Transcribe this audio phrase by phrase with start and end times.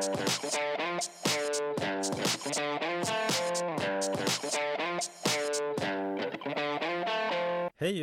[0.00, 0.08] Hej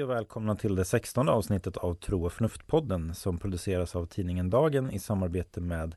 [0.03, 4.91] och välkomna till det 16 avsnittet av Tro och förnuft-podden som produceras av tidningen Dagen
[4.91, 5.95] i samarbete med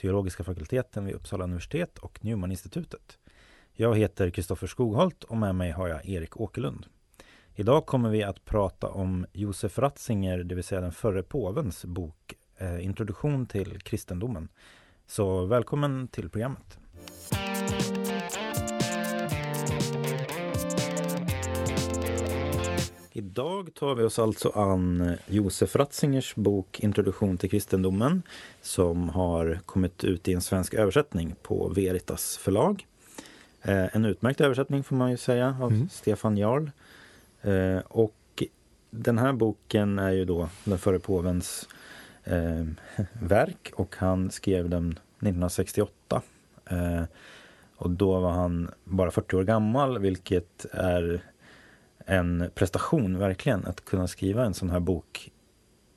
[0.00, 3.18] Teologiska fakulteten vid Uppsala universitet och Newman-institutet.
[3.72, 6.86] Jag heter Kristoffer Skogholt och med mig har jag Erik Åkerlund.
[7.54, 12.34] Idag kommer vi att prata om Josef Ratzinger, det vill säga den förre påvens bok
[12.56, 14.48] eh, Introduktion till kristendomen.
[15.12, 16.78] Så välkommen till programmet.
[23.12, 28.22] Idag tar vi oss alltså an Josef Ratzingers bok Introduktion till kristendomen
[28.62, 32.86] som har kommit ut i en svensk översättning på Veritas förlag.
[33.62, 35.88] Eh, en utmärkt översättning får man ju säga av mm.
[35.88, 36.70] Stefan Jarl.
[37.42, 38.42] Eh, och
[38.90, 41.68] den här boken är ju då den förre påvens
[42.24, 42.64] eh,
[43.12, 46.22] verk och han skrev den 1968.
[46.70, 47.02] Eh,
[47.76, 51.22] och då var han bara 40 år gammal vilket är
[52.06, 55.30] en prestation verkligen att kunna skriva en sån här bok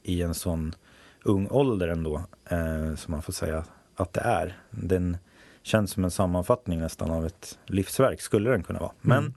[0.04, 0.76] i en sån
[1.24, 4.58] ung ålder ändå, eh, som man får säga att det är.
[4.70, 5.18] Den
[5.62, 8.92] känns som en sammanfattning nästan av ett livsverk, skulle den kunna vara.
[9.02, 9.34] Men mm.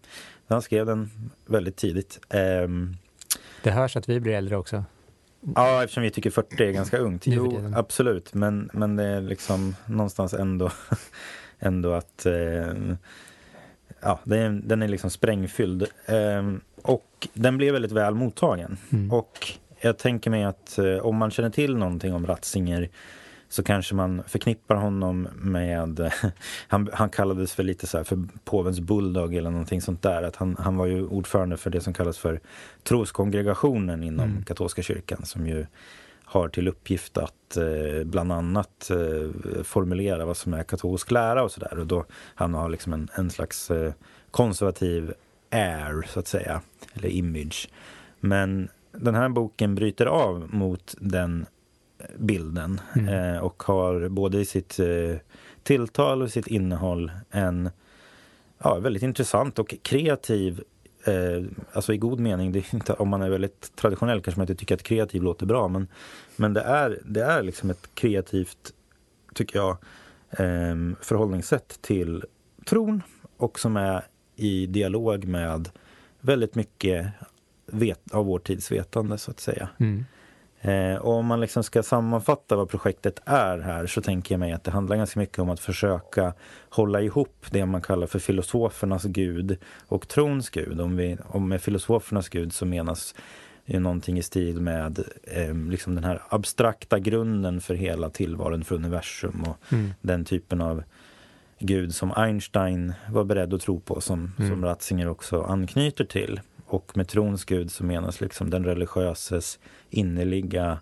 [0.49, 1.11] han skrev den
[1.47, 2.21] väldigt tidigt.
[2.29, 2.69] Eh,
[3.63, 4.85] det hörs att vi blir äldre också.
[5.55, 7.27] Ja, eftersom vi tycker 40 är ganska ungt.
[7.27, 8.35] Jo, absolut.
[8.35, 10.71] Men, men det är liksom någonstans ändå,
[11.59, 12.95] ändå att eh,
[14.01, 15.83] ja, den, den är liksom sprängfylld.
[16.07, 18.77] Eh, och den blev väldigt väl mottagen.
[18.93, 19.13] Mm.
[19.13, 22.89] Och jag tänker mig att eh, om man känner till någonting om Ratzinger
[23.49, 26.13] så kanske man förknippar honom med,
[26.69, 30.23] han, han kallades för lite så för påvens bulldog eller någonting sånt där.
[30.23, 32.41] Att han, han var ju ordförande för det som kallas för
[32.83, 34.45] troskongregationen inom mm.
[34.45, 35.67] katolska kyrkan som ju
[36.25, 41.51] har till uppgift att eh, bland annat eh, formulera vad som är katolsk lära och
[41.51, 41.79] sådär.
[41.79, 43.93] Och då han har liksom en, en slags eh,
[44.31, 45.13] konservativ
[45.51, 46.63] air så att säga,
[46.95, 47.69] eller image.
[48.21, 51.47] Men den här boken bryter av mot den
[52.19, 53.09] bilden mm.
[53.09, 55.17] eh, och har både i sitt eh,
[55.63, 57.71] tilltal och sitt innehåll en
[58.59, 60.63] ja, väldigt intressant och kreativ
[61.05, 64.61] eh, alltså i god mening, det inte, om man är väldigt traditionell kanske man inte
[64.61, 65.89] tycker att kreativ låter bra men,
[66.37, 68.73] men det, är, det är liksom ett kreativt,
[69.35, 69.77] tycker jag,
[70.31, 72.25] eh, förhållningssätt till
[72.67, 73.03] tron
[73.37, 74.05] och som är
[74.37, 75.69] i dialog med
[76.21, 77.07] väldigt mycket
[77.67, 79.69] vet, av vår tids vetande så att säga.
[79.79, 80.05] Mm.
[80.61, 84.53] Eh, och om man liksom ska sammanfatta vad projektet är här så tänker jag mig
[84.53, 86.33] att det handlar ganska mycket om att försöka
[86.69, 89.59] hålla ihop det man kallar för filosofernas gud
[89.89, 90.81] och trons gud.
[90.81, 93.15] Om, vi, om med filosofernas gud så menas
[93.67, 98.75] ju någonting i stil med eh, liksom den här abstrakta grunden för hela tillvaron för
[98.75, 99.95] universum och mm.
[100.01, 100.83] den typen av
[101.59, 104.51] gud som Einstein var beredd att tro på som, mm.
[104.51, 106.41] som Ratzinger också anknyter till.
[106.69, 109.59] Och med trons gud så menas liksom den religiöses
[109.91, 110.79] innerliga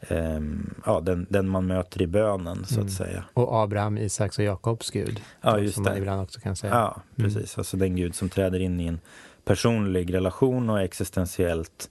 [0.00, 0.40] eh,
[0.86, 2.86] ja, den, den man möter i bönen så mm.
[2.86, 3.24] att säga.
[3.34, 5.20] Och Abraham, Isaks och Jakobs gud.
[5.40, 5.90] Ja, just som det.
[5.90, 6.74] man ibland också kan säga.
[6.74, 7.30] Ja, mm.
[7.30, 7.56] precis.
[7.56, 7.60] Mm.
[7.60, 9.00] Alltså den gud som träder in i en
[9.44, 11.90] personlig relation och existentiellt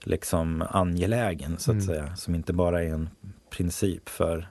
[0.00, 1.86] liksom angelägen så att mm.
[1.86, 2.16] säga.
[2.16, 3.10] Som inte bara är en
[3.50, 4.48] princip för,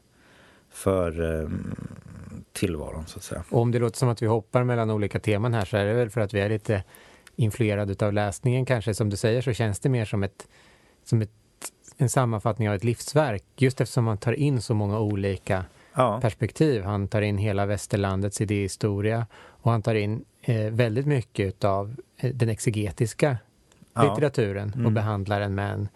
[0.70, 1.50] för eh,
[2.54, 3.44] tillvaron så att säga.
[3.50, 5.94] Och om det låter som att vi hoppar mellan olika teman här så är det
[5.94, 6.84] väl för att vi är lite
[7.36, 8.94] influerade av läsningen kanske.
[8.94, 10.48] Som du säger så känns det mer som, ett,
[11.04, 11.32] som ett,
[11.98, 13.44] en sammanfattning av ett livsverk.
[13.58, 16.22] Just eftersom man tar in så många olika ja.
[16.22, 16.84] perspektiv.
[16.84, 22.34] Han tar in hela västerlandets idéhistoria och han tar in eh, väldigt mycket av eh,
[22.34, 23.38] den exegetiska
[23.94, 24.04] ja.
[24.04, 24.94] litteraturen och mm.
[24.94, 25.90] behandlar den med en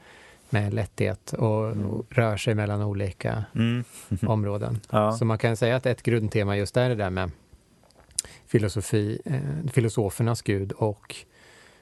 [0.49, 1.85] med lätthet och, mm.
[1.85, 3.83] och rör sig mellan olika mm.
[4.27, 4.79] områden.
[4.89, 5.11] Ja.
[5.11, 7.31] Så man kan säga att ett grundtema just är det där med
[8.51, 11.15] filosofi, eh, filosofernas gud och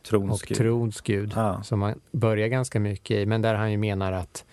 [0.09, 1.63] trons och gud, trons gud ja.
[1.63, 4.45] som man börjar ganska mycket i, men där han ju menar att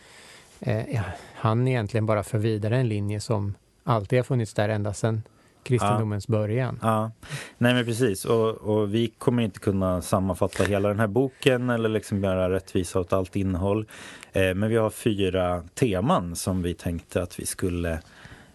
[0.61, 1.01] eh,
[1.35, 3.55] han egentligen bara för vidare en linje som
[3.85, 5.23] alltid har funnits där ända sedan
[5.63, 6.33] kristendomens ja.
[6.33, 6.79] början.
[6.83, 7.11] Ja,
[7.59, 8.25] nej men precis.
[8.25, 13.01] Och, och, vi kommer inte kunna sammanfatta hela den här boken eller liksom göra rättvisa
[13.01, 13.87] åt allt innehåll.
[14.33, 17.99] Eh, men vi har fyra teman som vi tänkte att vi skulle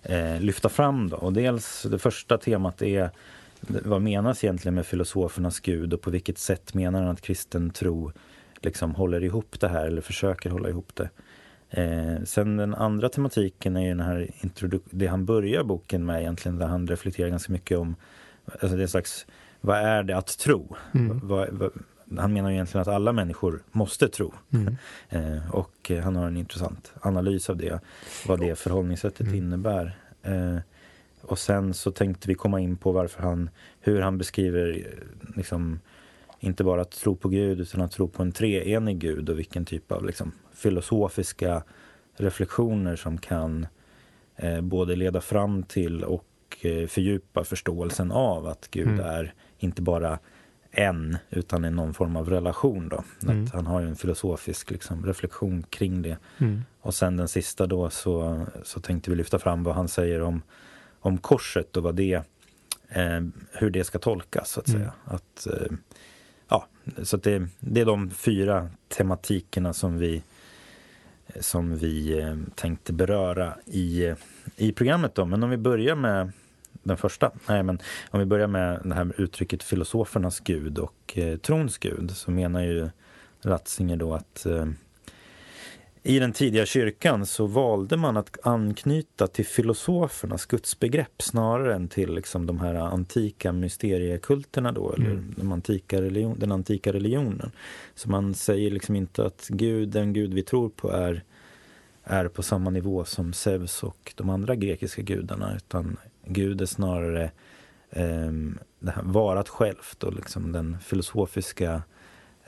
[0.03, 1.09] eh, lyfta fram.
[1.09, 1.17] Då.
[1.17, 3.11] Och dels det första temat är
[3.59, 8.11] vad menas egentligen med filosofernas gud och på vilket sätt menar han att kristen tro
[8.61, 11.09] liksom håller ihop det här eller försöker hålla ihop det.
[11.69, 14.29] Eh, sen den andra tematiken är ju den här
[14.91, 17.95] det han börjar boken med egentligen där han reflekterar ganska mycket om
[18.45, 19.25] alltså det är slags,
[19.61, 20.75] vad är det att tro?
[20.93, 21.19] Mm.
[21.23, 21.71] Vad, vad,
[22.17, 24.33] han menar egentligen att alla människor måste tro.
[24.49, 24.75] Mm.
[25.09, 27.79] eh, och han har en intressant analys av det,
[28.27, 29.35] vad det förhållningssättet mm.
[29.35, 29.97] innebär.
[30.23, 30.57] Eh,
[31.29, 33.49] Och sen så tänkte vi komma in på varför han,
[33.79, 34.93] hur han beskriver
[35.35, 35.79] liksom,
[36.39, 39.65] inte bara att tro på Gud utan att tro på en treenig Gud och vilken
[39.65, 41.63] typ av liksom, filosofiska
[42.17, 43.67] reflektioner som kan
[44.35, 46.25] eh, både leda fram till och
[46.61, 49.05] eh, fördjupa förståelsen av att Gud mm.
[49.05, 50.19] är inte bara
[50.71, 52.89] en utan i någon form av relation.
[52.89, 53.03] Då.
[53.23, 53.43] Mm.
[53.43, 56.17] Att han har en filosofisk liksom, reflektion kring det.
[56.37, 56.61] Mm.
[56.81, 60.41] Och sen den sista då så, så tänkte vi lyfta fram vad han säger om,
[60.99, 62.13] om korset och vad det,
[62.89, 64.79] eh, hur det ska tolkas så att mm.
[64.79, 64.93] säga.
[65.05, 65.77] Att, eh,
[66.47, 66.67] ja,
[67.03, 70.23] så att det, det är de fyra tematikerna som vi
[71.39, 74.13] som vi eh, tänkte beröra i,
[74.55, 75.15] i programmet.
[75.15, 75.25] Då.
[75.25, 76.31] Men om vi börjar med
[76.83, 77.31] den första.
[77.49, 77.79] Nej, men
[78.09, 82.61] om vi börjar med det här uttrycket filosofernas gud och eh, trons gud så menar
[82.61, 82.89] ju
[83.41, 84.65] Ratzinger då att eh,
[86.03, 92.13] i den tidiga kyrkan så valde man att anknyta till filosofernas gudsbegrepp snarare än till
[92.13, 95.33] liksom de här antika mysteriekulterna då, eller mm.
[95.37, 97.51] de antika religion, den antika religionen.
[97.95, 101.23] Så man säger liksom inte att Gud, den Gud vi tror på är,
[102.03, 107.23] är på samma nivå som Zeus och de andra grekiska gudarna utan Gud är snarare
[107.89, 108.31] eh,
[108.79, 111.81] det här varat självt och liksom den filosofiska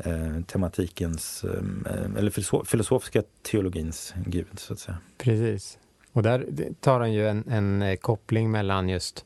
[0.06, 4.98] eh, tematikens, eh, eller filosofiska teologins Gud, så att säga.
[5.18, 5.78] Precis.
[6.14, 6.48] Och där
[6.80, 9.26] tar han ju en, en eh, koppling mellan just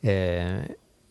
[0.00, 0.56] eh,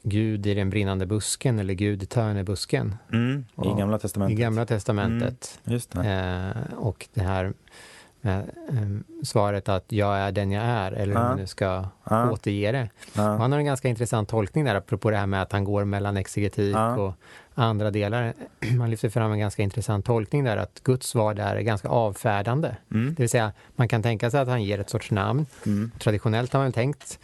[0.03, 2.95] Gud i den brinnande busken eller Gud i törnebusken.
[3.12, 4.39] Mm, I Gamla Testamentet.
[4.39, 5.59] I Gamla Testamentet.
[5.65, 6.63] Mm, det.
[6.69, 7.53] Eh, och det här
[8.25, 8.39] med
[8.69, 12.31] eh, svaret att jag är den jag är, eller hur man nu ska ja.
[12.31, 12.89] återge det.
[13.13, 13.21] Ja.
[13.21, 16.18] Han har en ganska intressant tolkning där, apropå det här med att han går mellan
[16.18, 17.13] exegetik och
[17.56, 18.34] andra delar.
[18.78, 22.75] Man lyfter fram en ganska intressant tolkning där, att Guds svar där är ganska avfärdande.
[22.92, 23.13] Mm.
[23.16, 25.46] Det vill säga, man kan tänka sig att han ger ett sorts namn.
[25.66, 25.92] Mm.
[26.00, 27.19] Traditionellt har man tänkt,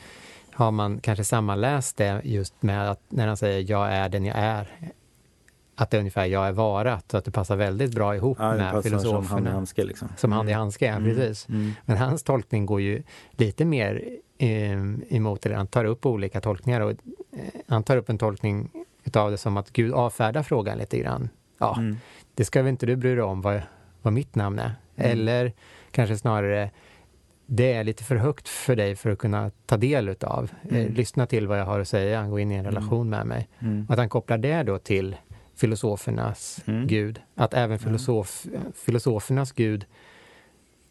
[0.53, 4.37] har man kanske sammanläst det just med att när han säger jag är den jag
[4.37, 4.67] är,
[5.75, 8.53] att det är ungefär jag är varat, så att det passar väldigt bra ihop ja,
[8.53, 9.23] med filosoferna.
[9.23, 9.83] Som hand i handske.
[9.83, 10.07] Liksom.
[10.17, 10.59] Som hand i mm.
[10.59, 11.15] handske, ja, mm.
[11.15, 11.49] precis.
[11.49, 11.71] Mm.
[11.85, 14.03] Men hans tolkning går ju lite mer
[14.37, 14.71] eh,
[15.15, 15.55] emot det.
[15.55, 16.97] Han tar upp olika tolkningar och eh,
[17.67, 18.71] han tar upp en tolkning
[19.03, 21.29] utav det som att Gud avfärdar frågan lite grann.
[21.57, 21.97] Ja, mm.
[22.35, 23.61] det ska väl inte du bry dig om vad,
[24.01, 24.75] vad mitt namn är?
[24.95, 25.11] Mm.
[25.11, 25.53] Eller
[25.91, 26.71] kanske snarare
[27.45, 30.51] det är lite för högt för dig för att kunna ta del utav.
[30.69, 30.93] Eh, mm.
[30.93, 33.49] Lyssna till vad jag har att säga, gå in i en relation med mig.
[33.87, 35.15] Och att han kopplar det då till
[35.55, 36.87] filosofernas mm.
[36.87, 37.21] gud.
[37.35, 38.45] Att även filosof,
[38.75, 39.85] filosofernas gud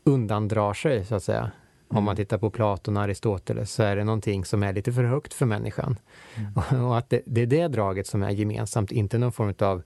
[0.04, 1.50] undandrar sig, så att säga.
[1.92, 5.04] Om man tittar på Platon och Aristoteles så är det någonting som är lite för
[5.04, 5.98] högt för människan.
[6.36, 6.84] Mm.
[6.86, 9.82] Och att det, det, är det draget som är gemensamt, inte någon form av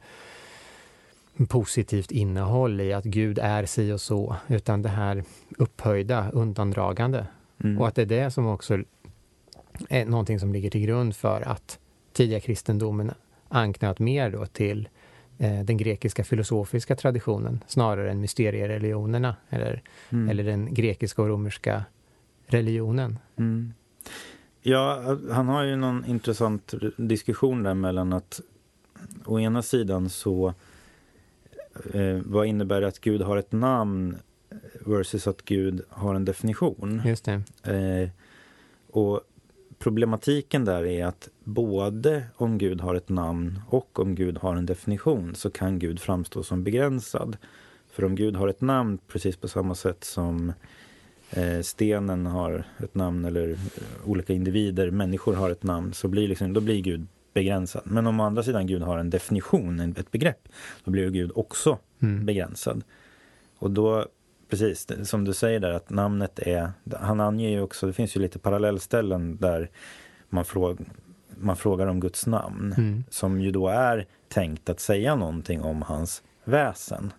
[1.49, 5.25] positivt innehåll i att Gud är si och så, utan det här
[5.59, 7.27] upphöjda, undandragande.
[7.65, 7.81] Mm.
[7.81, 8.79] Och att det är det som också
[9.89, 11.79] är någonting som ligger till grund för att
[12.13, 13.13] tidiga kristendomen
[13.49, 14.89] anknöt mer då till
[15.39, 20.29] den grekiska filosofiska traditionen snarare än mysteriereligionerna eller, mm.
[20.29, 21.85] eller den grekiska och romerska
[22.47, 23.19] religionen.
[23.37, 23.73] Mm.
[24.63, 28.41] Ja, han har ju någon intressant diskussion där mellan att
[29.25, 30.55] å ena sidan så
[31.93, 34.17] eh, vad innebär det att Gud har ett namn
[34.87, 37.03] versus att Gud har en definition?
[37.05, 37.43] Just det.
[37.63, 38.11] Eh,
[38.91, 39.21] och
[39.85, 44.67] problematiken där är att både om Gud har ett namn och om Gud har en
[44.67, 47.37] definition så kan Gud framstå som begränsad.
[47.91, 50.53] För om Gud har ett namn precis på samma sätt som
[51.31, 53.57] eh, stenen har ett namn eller eh,
[54.05, 57.83] olika individer, människor har ett namn, så blir liksom, då blir Gud begränsad.
[57.85, 60.49] Men om å andra sidan Gud har en definition, ett begrepp,
[60.85, 62.27] då blir Gud också mm.
[62.27, 62.85] begränsad.
[63.59, 64.07] Och då
[64.59, 68.21] precis, som du säger där att namnet är, han anger ju också, det finns ju
[68.21, 69.71] lite parallellställen där
[70.29, 70.79] man, fråg,
[71.37, 72.75] man frågar om Guds namn.
[72.77, 73.05] Mm.
[73.11, 77.13] Som ju då är tänkt att säga någonting om hans väsen.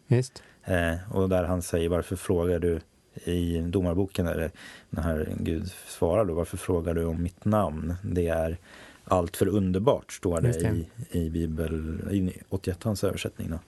[0.63, 2.79] Eh, och där han säger varför frågar du
[3.23, 4.51] i domarboken, eller
[4.89, 7.95] när Gud svarar då, varför frågar du om mitt namn?
[8.03, 8.57] Det är
[9.05, 10.85] allt för underbart, står det, det.
[11.17, 13.49] I, i Bibel, i 81 översättning.
[13.49, 13.59] Då.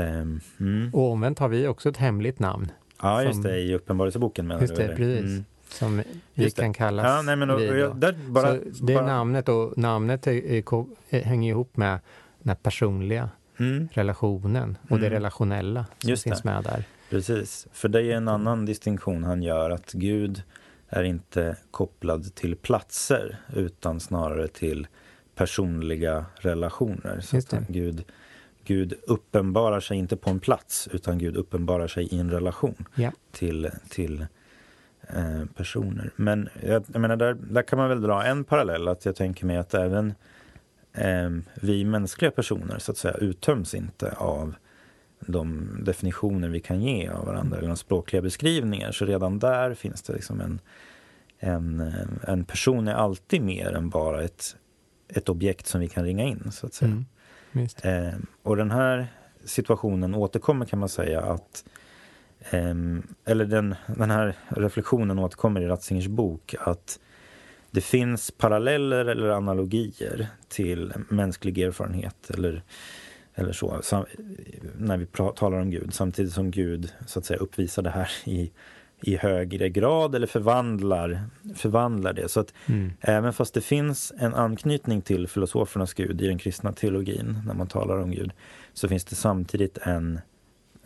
[0.00, 0.26] Eh,
[0.60, 0.90] mm.
[0.92, 2.72] Och omvänt har vi också ett hemligt namn.
[3.02, 4.82] Ja, just det, i Uppenbarelseboken menar just du?
[4.82, 5.30] Just det, precis.
[5.30, 5.44] Mm.
[5.68, 6.02] Som
[6.34, 9.06] vi kan kallas ja, nej, men, och, och, där, bara, det bara...
[9.06, 10.32] namnet och namnet är,
[11.10, 11.98] är, hänger ihop med
[12.42, 13.88] den personliga mm.
[13.92, 15.02] relationen och mm.
[15.02, 16.48] det relationella som just finns det.
[16.48, 16.84] med där.
[17.10, 20.42] Precis, för det är en annan distinktion han gör att Gud
[20.88, 24.86] är inte kopplad till platser utan snarare till
[25.34, 27.20] personliga relationer.
[27.20, 28.04] Så Gud
[28.66, 33.12] Gud uppenbarar sig inte på en plats utan Gud uppenbarar sig i en relation ja.
[33.32, 34.26] till, till
[35.08, 36.10] eh, personer.
[36.16, 39.46] Men jag, jag menar, där, där kan man väl dra en parallell, att jag tänker
[39.46, 40.14] mig att även
[40.92, 44.54] eh, vi mänskliga personer så att säga uttöms inte av
[45.20, 48.92] de definitioner vi kan ge av varandra eller de språkliga beskrivningar.
[48.92, 50.60] Så redan där finns det liksom en,
[51.38, 51.92] en,
[52.22, 54.56] en person är alltid mer än bara ett,
[55.08, 56.90] ett objekt som vi kan ringa in så att säga.
[56.90, 57.04] Mm,
[57.82, 59.06] eh, och den här
[59.44, 61.64] situationen återkommer kan man säga att
[62.50, 62.74] eh,
[63.24, 66.98] eller den, den här reflektionen återkommer i Ratzingers bok att
[67.70, 72.62] det finns paralleller eller analogier till mänsklig erfarenhet eller,
[73.34, 73.82] eller så,
[74.78, 78.50] när vi talar om Gud, samtidigt som Gud så att säga uppvisar det här i,
[79.00, 81.20] i högre grad eller förvandlar,
[81.54, 82.28] förvandlar det.
[82.28, 82.92] Så att mm.
[83.00, 87.66] även fast det finns en anknytning till filosofernas Gud i den kristna teologin när man
[87.66, 88.32] talar om Gud,
[88.72, 90.20] så finns det samtidigt en,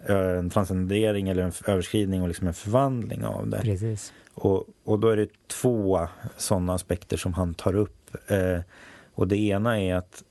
[0.07, 3.61] en transcendering eller en överskridning och liksom en förvandling av det.
[3.61, 4.13] Precis.
[4.35, 8.17] Och, och då är det två sådana aspekter som han tar upp.
[8.27, 8.61] Eh,
[9.15, 10.25] och det ena är att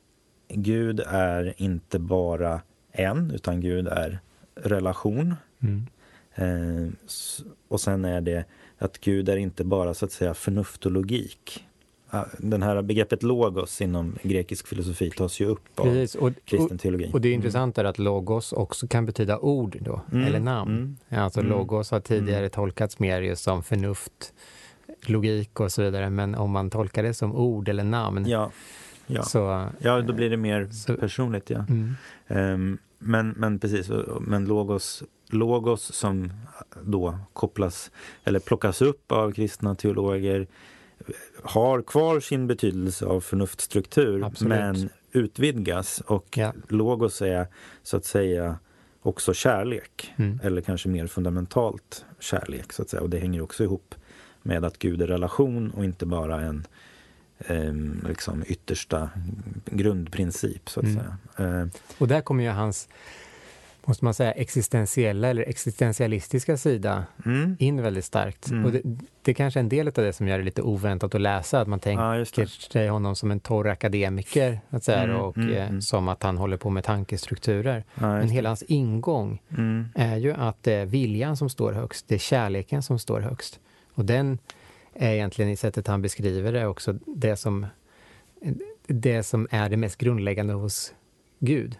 [0.48, 4.20] Gud är inte bara en, utan Gud är
[4.56, 5.36] relation.
[5.60, 5.88] Mm.
[6.40, 6.88] Eh,
[7.68, 8.46] och sen är det
[8.78, 11.66] att Gud är inte bara så att säga förnuft och logik.
[12.38, 16.16] Den här begreppet logos inom grekisk filosofi tas ju upp av Precis.
[16.16, 17.10] Och, kristen teologi.
[17.14, 17.40] Och det är mm.
[17.40, 20.28] intressant är att logos också kan betyda ord då, mm.
[20.28, 20.98] eller namn.
[21.10, 21.24] Mm.
[21.24, 21.52] Alltså mm.
[21.52, 22.50] logos har tidigare mm.
[22.50, 24.34] tolkats mer just som förnuft,
[25.02, 26.10] logik och så vidare.
[26.10, 28.52] Men om man tolkar det som ord eller namn ja.
[29.08, 29.24] Ja.
[29.24, 31.50] Så, ja, då blir det mer så, personligt.
[31.50, 31.66] Ja.
[32.28, 33.92] Um, men, men precis,
[34.22, 36.34] men logos, logos som
[36.84, 37.92] då kopplas
[38.24, 40.48] eller plockas upp av kristna teologer
[41.44, 44.50] har kvar sin betydelse av förnuftstruktur Absolut.
[44.50, 46.54] men utvidgas och ja.
[46.68, 47.48] logos är
[47.84, 48.60] så att säga
[49.02, 50.40] också kärlek mm.
[50.44, 53.96] eller kanske mer fundamentalt kärlek så att säga och det hänger också ihop
[54.42, 56.68] med att Gud är relation och inte bara en
[57.38, 57.74] eh,
[58.08, 59.10] liksom yttersta
[59.66, 60.98] grundprincip så att mm.
[60.98, 61.18] säga.
[61.62, 61.68] Eh.
[61.98, 62.90] Och där kommer ju hans
[63.90, 67.56] måste man säga, existentiella eller existentialistiska sida mm.
[67.60, 68.50] in väldigt starkt.
[68.50, 68.66] Mm.
[68.66, 68.82] Och det,
[69.22, 71.68] det kanske är en del av det som gör det lite oväntat att läsa, att
[71.68, 75.16] man tänker ja, sig honom som en torr akademiker, att säga, mm.
[75.16, 75.82] och mm, eh, mm.
[75.82, 77.84] som att han håller på med tankestrukturer.
[77.96, 79.86] Ja, Men hela hans ingång mm.
[79.96, 83.60] är ju att det är viljan som står högst, det är kärleken som står högst.
[83.94, 84.38] Och den
[84.94, 87.66] är egentligen i sättet han beskriver det också det som,
[88.88, 90.94] det som är det mest grundläggande hos
[91.40, 91.78] Gud.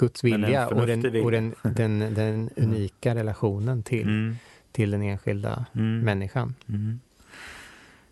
[0.00, 4.36] Guds vilja och, den, och den, den, den unika relationen till, mm.
[4.72, 6.00] till den enskilda mm.
[6.00, 6.54] människan.
[6.68, 7.00] Mm.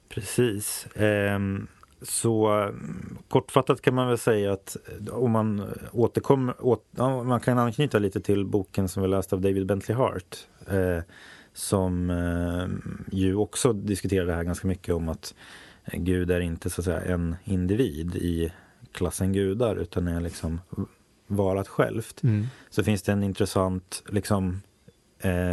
[0.08, 0.86] Precis.
[0.96, 1.66] Um,
[2.02, 2.68] så
[3.28, 4.76] kortfattat kan man väl säga att
[5.10, 9.40] om man återkommer, åt, ja, man kan anknyta lite till boken som vi läste av
[9.40, 11.02] David Bentley Hart eh,
[11.52, 15.34] som eh, ju också diskuterar det här ganska mycket om att
[15.92, 18.52] Gud är inte så att säga en individ i
[18.92, 20.60] klassen gudar utan är liksom
[21.28, 22.46] varat självt mm.
[22.70, 24.62] så finns det en intressant liksom
[25.18, 25.50] eh,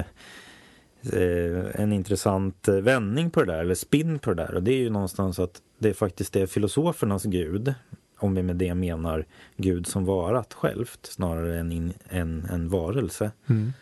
[1.14, 4.56] eh, en intressant vändning på det där, eller spinn på det där.
[4.56, 7.74] Och det är ju någonstans att det är faktiskt det filosofernas gud,
[8.18, 9.26] om vi med det menar
[9.58, 13.74] Gud som varat självt snarare än in, en, en varelse, mm.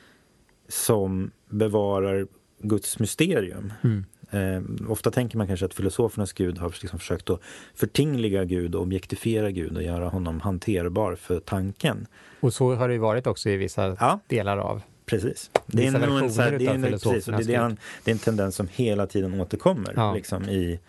[0.68, 2.28] som bevarar
[2.60, 3.74] Guds mysterium.
[3.84, 4.06] Mm.
[4.34, 7.40] Eh, ofta tänker man kanske att filosofernas Gud har liksom försökt att
[7.76, 12.08] förtingliga Gud och objektifiera Gud och göra honom hanterbar för tanken.
[12.40, 14.20] Och så har det varit också i vissa ja.
[14.28, 15.52] delar av Precis.
[15.66, 18.20] Det är, en, så här, det, är en, precis, det, är en, det är en
[18.20, 20.14] tendens som hela tiden återkommer ja.
[20.14, 20.80] liksom, i,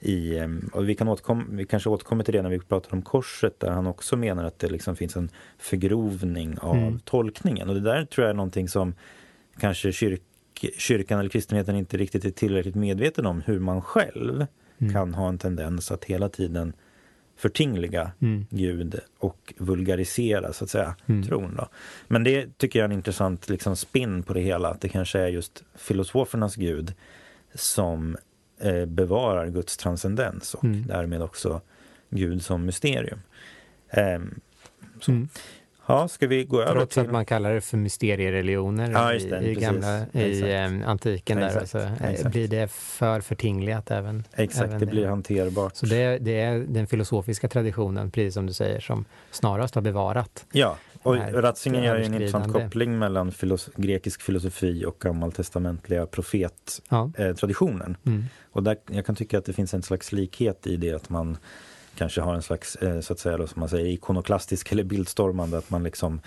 [0.00, 3.02] i, ehm, och vi, kan återkomma, vi kanske återkommer till det när vi pratar om
[3.02, 6.98] korset där han också menar att det liksom finns en förgrovning av mm.
[6.98, 7.68] tolkningen.
[7.68, 8.94] Och det där tror jag är någonting som
[9.58, 9.92] kanske
[10.62, 14.46] kyrkan kyrkan eller kristenheten inte riktigt är tillräckligt medveten om hur man själv
[14.78, 14.92] mm.
[14.92, 16.72] kan ha en tendens att hela tiden
[17.36, 18.46] förtingliga mm.
[18.50, 21.22] Gud och vulgarisera så att säga mm.
[21.22, 21.54] tron.
[21.56, 21.68] Då.
[22.08, 25.20] Men det tycker jag är en intressant liksom, spin på det hela, att det kanske
[25.20, 26.94] är just filosofernas Gud
[27.54, 28.16] som
[28.60, 30.86] eh, bevarar Guds transcendens och mm.
[30.86, 31.60] därmed också
[32.10, 33.18] Gud som mysterium.
[33.88, 34.20] Eh,
[35.86, 37.02] Ja, ska vi gå över Trots till...
[37.02, 41.38] att man kallar det för mysteriereligioner ja, i, i, gamla, i eh, antiken.
[41.38, 44.24] Där, alltså, eh, blir det för förtingligt även.
[44.32, 45.76] Exakt, även det blir hanterbart.
[45.76, 50.46] Så det, det, är den filosofiska traditionen, precis som du säger, som snarast har bevarat.
[50.52, 57.96] Ja, och Ratzinger gör en intressant koppling mellan filos grekisk filosofi och gammaltestamentliga profettraditionen.
[58.02, 58.10] Ja.
[58.10, 58.24] Eh, mm.
[58.52, 61.36] Och där, jag kan tycka att det finns en slags likhet i det att man
[62.02, 65.58] kanske har en slags, eh, så att säga, då, som man säger, ikonoklastisk eller bildstormande,
[65.58, 66.20] att man liksom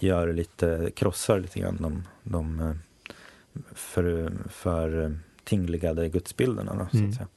[0.00, 2.74] gör lite, krossar lite grann de, de,
[3.74, 6.72] för, för tingligade gudsbilderna.
[6.74, 7.12] Då, mm.
[7.12, 7.28] så att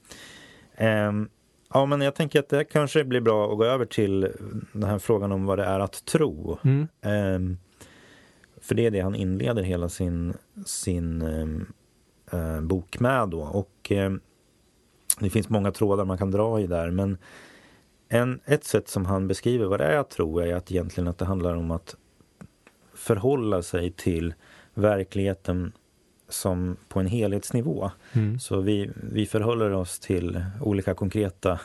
[0.78, 1.08] säga.
[1.08, 1.30] Um,
[1.74, 4.32] ja, men jag tänker att det kanske blir bra att gå över till
[4.72, 6.58] den här frågan om vad det är att tro.
[6.64, 6.88] Mm.
[7.02, 7.58] Um,
[8.62, 10.34] för det är det han inleder hela sin,
[10.66, 11.74] sin um,
[12.34, 13.42] uh, bok med då.
[13.42, 13.92] Och
[15.20, 17.18] det finns många trådar man kan dra i där, men
[18.10, 21.18] en, ett sätt som han beskriver vad det är att tro är att egentligen att
[21.18, 21.96] det handlar om att
[22.94, 24.34] förhålla sig till
[24.74, 25.72] verkligheten
[26.30, 27.92] som på en helhetsnivå.
[28.14, 28.40] Mm.
[28.40, 31.60] Så vi, vi förhåller oss till olika konkreta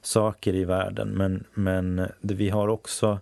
[0.00, 3.18] saker i världen men, men vi har också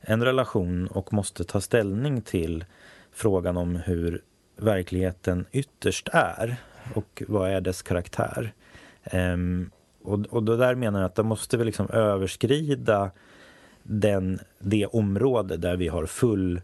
[0.00, 2.64] en relation och måste ta ställning till
[3.12, 4.22] frågan om hur
[4.56, 6.56] verkligheten ytterst är
[6.94, 8.52] och vad är dess karaktär.
[9.12, 9.70] Um,
[10.02, 13.10] och, och då där menar jag att då måste vi liksom överskrida
[13.82, 16.60] den, det område där vi har full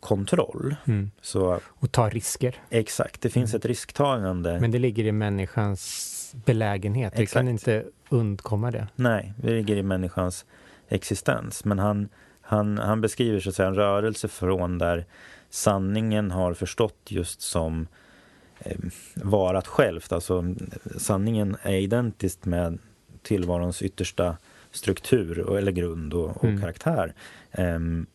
[0.00, 0.76] kontroll.
[0.84, 1.10] Mm.
[1.20, 2.56] Så, och ta risker.
[2.70, 3.58] Exakt, det finns mm.
[3.58, 4.60] ett risktagande.
[4.60, 7.12] Men det ligger i människans belägenhet.
[7.16, 8.88] Vi kan inte undkomma det.
[8.94, 10.44] Nej, det ligger i människans
[10.88, 11.64] existens.
[11.64, 12.08] Men han,
[12.40, 15.06] han, han beskriver så att säga, en rörelse från där
[15.50, 17.86] sanningen har förstått just som
[19.14, 20.12] varat självt.
[20.12, 20.54] Alltså
[20.96, 22.78] sanningen är identiskt med
[23.22, 24.36] tillvarons yttersta
[24.70, 26.60] struktur eller grund och, och mm.
[26.60, 27.14] karaktär.
[27.58, 28.06] Um,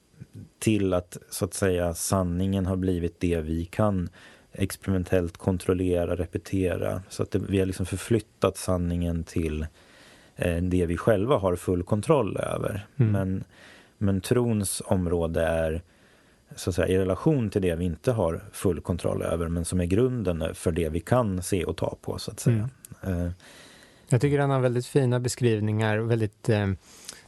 [0.59, 4.09] till att så att säga sanningen har blivit det vi kan
[4.51, 7.01] experimentellt kontrollera, repetera.
[7.09, 9.65] Så att det, vi har liksom förflyttat sanningen till
[10.35, 12.87] eh, det vi själva har full kontroll över.
[12.97, 13.11] Mm.
[13.11, 13.43] Men,
[13.97, 15.81] men trons område är
[16.55, 19.81] så att säga, i relation till det vi inte har full kontroll över men som
[19.81, 22.69] är grunden för det vi kan se och ta på så att säga.
[23.01, 23.25] Mm.
[23.25, 23.31] Eh.
[24.09, 26.67] Jag tycker han har väldigt fina beskrivningar, väldigt eh,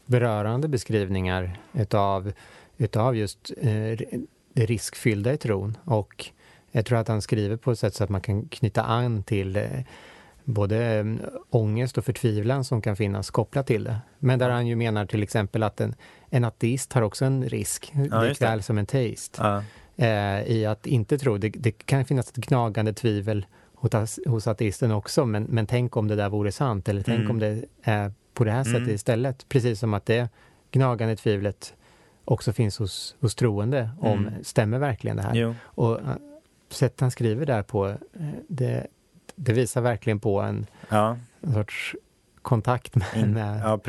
[0.06, 2.32] berörande beskrivningar utav
[2.78, 4.00] utav just eh,
[4.54, 5.78] det riskfyllda i tron.
[5.84, 6.26] Och
[6.72, 9.56] jag tror att han skriver på ett sätt så att man kan knyta an till
[9.56, 9.64] eh,
[10.50, 11.06] både eh,
[11.50, 14.00] ångest och förtvivlan som kan finnas kopplat till det.
[14.20, 15.96] Men där han ju menar till exempel att en,
[16.29, 19.38] en ateist har också en risk, ja, likväl som en teist.
[19.40, 19.64] Ja.
[19.96, 21.38] Eh, I att inte tro.
[21.38, 26.07] Det, det, kan finnas ett gnagande tvivel hos, hos ateisten också, men, men tänk om
[26.07, 27.31] det där vore sant, eller tänk mm.
[27.31, 28.96] om det är på det här sättet mm.
[28.96, 29.50] istället.
[29.50, 30.29] Precis som att det
[30.72, 31.74] gnagande tvivlet
[32.25, 34.44] också finns hos, hos troende om mm.
[34.44, 35.35] stämmer verkligen det här?
[35.35, 35.55] Jo.
[35.64, 36.16] Och uh,
[36.70, 37.96] sättet han skriver där på, uh,
[38.48, 38.88] det,
[39.40, 41.18] det visar verkligen på en, ja.
[41.42, 41.96] en sorts
[42.42, 43.80] kontakt med, med, ja,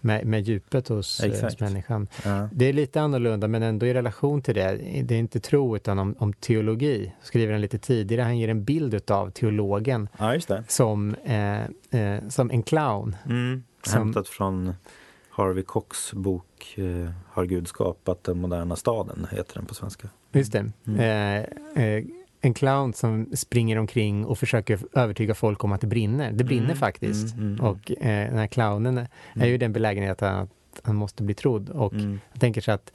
[0.00, 2.08] med, med, djupet hos, uh, hos människan.
[2.24, 2.48] Ja.
[2.52, 5.02] Det är lite annorlunda, men ändå i relation till det.
[5.02, 7.12] Det är inte tro, utan om, om teologi.
[7.22, 8.22] Skriver han lite tidigare.
[8.22, 10.08] Han ger en bild av teologen
[10.68, 11.62] som, eh,
[12.00, 13.16] eh, som en clown.
[13.26, 13.62] Mm.
[13.82, 14.74] Som, Hämtat från
[15.30, 20.08] Harvey Cox bok eh, Har Gud skapat den moderna staden, heter den på svenska.
[20.32, 20.72] Just det.
[20.86, 21.46] Mm.
[22.46, 26.32] En clown som springer omkring och försöker övertyga folk om att det brinner.
[26.32, 26.76] Det brinner mm.
[26.76, 27.34] faktiskt.
[27.34, 27.66] Mm, mm, mm.
[27.66, 30.50] och eh, den här clownen är ju den belägenheten att
[30.82, 31.70] han måste bli trodd.
[31.70, 31.94] Och
[32.32, 32.92] jag tänker så att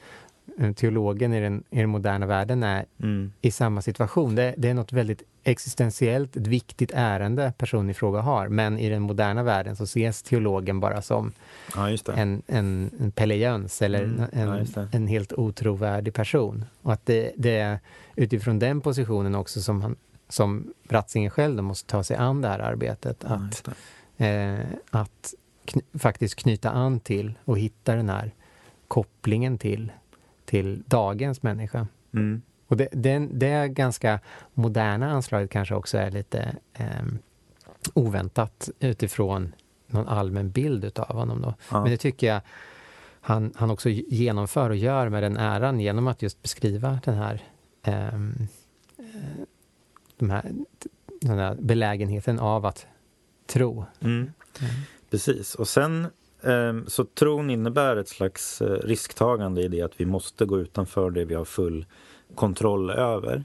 [0.75, 2.85] teologen i den, i den moderna världen är
[3.41, 4.35] i samma situation.
[4.35, 8.47] Det, det är något väldigt existentiellt, ett viktigt ärende personen i fråga har.
[8.47, 11.31] Men i den moderna världen så ses teologen bara som
[11.75, 16.65] ja, en, en, en Pelle Jöns eller mm, en, ja, en helt otrovärdig person.
[16.81, 17.79] Och att det, det, är
[18.15, 19.95] utifrån den positionen också som, han,
[20.29, 23.23] som Ratzinger själv måste ta sig an det här arbetet.
[23.23, 23.67] Att,
[24.17, 24.59] eh,
[24.89, 25.33] att
[25.65, 28.31] kn faktiskt knyta an till och hitta den här
[28.87, 29.91] kopplingen till,
[30.51, 31.87] till dagens människa.
[32.13, 32.41] Mm.
[32.67, 34.19] Och det, det, det ganska
[34.53, 37.05] moderna anslaget kanske också är lite eh,
[37.93, 39.55] oväntat utifrån
[39.87, 41.41] någon allmän bild utav honom.
[41.41, 41.53] Då.
[41.71, 41.81] Ja.
[41.81, 42.41] Men det tycker jag
[43.21, 47.43] han, han också genomför och gör med den äran genom att just beskriva den här,
[47.83, 48.19] eh,
[50.17, 50.51] de här,
[51.21, 52.87] den här belägenheten av att
[53.47, 53.85] tro.
[53.99, 54.15] Mm.
[54.15, 54.33] Mm.
[55.09, 56.11] Precis, och sen ehm,
[56.43, 61.11] Ehm, så tron innebär ett slags eh, risktagande i det att vi måste gå utanför
[61.11, 61.85] det vi har full
[62.35, 63.43] kontroll över.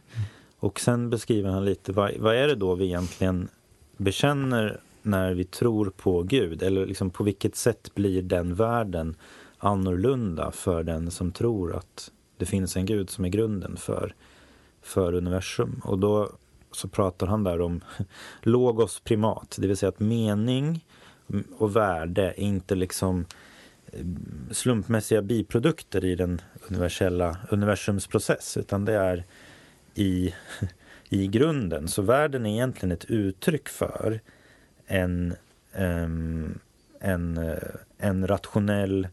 [0.58, 3.48] Och sen beskriver han lite vad, vad är det då vi egentligen
[3.96, 6.62] bekänner när vi tror på Gud?
[6.62, 9.16] Eller liksom på vilket sätt blir den världen
[9.58, 14.14] annorlunda för den som tror att det finns en Gud som är grunden för,
[14.82, 15.80] för universum?
[15.84, 16.30] Och då
[16.72, 17.80] så pratar han där om
[18.42, 20.84] logos primat, det vill säga att mening
[21.58, 23.24] och värde inte liksom
[23.92, 24.04] eh,
[24.50, 29.24] slumpmässiga biprodukter i den universella universums process utan det är
[29.94, 30.34] i,
[31.08, 31.88] i grunden.
[31.88, 34.20] Så världen är egentligen ett uttryck för
[34.86, 35.34] en,
[35.76, 36.58] um,
[37.00, 37.58] en, eh,
[37.98, 39.08] en rationell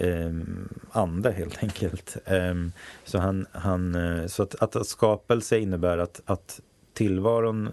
[0.00, 2.16] um, ande helt enkelt.
[2.26, 2.72] Um,
[3.04, 6.60] så han, han, eh, så att, att skapelse innebär att, att
[6.92, 7.72] tillvaron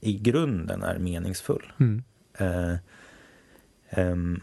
[0.00, 1.72] i grunden är meningsfull.
[1.80, 2.02] Mm.
[2.38, 2.80] Ehm,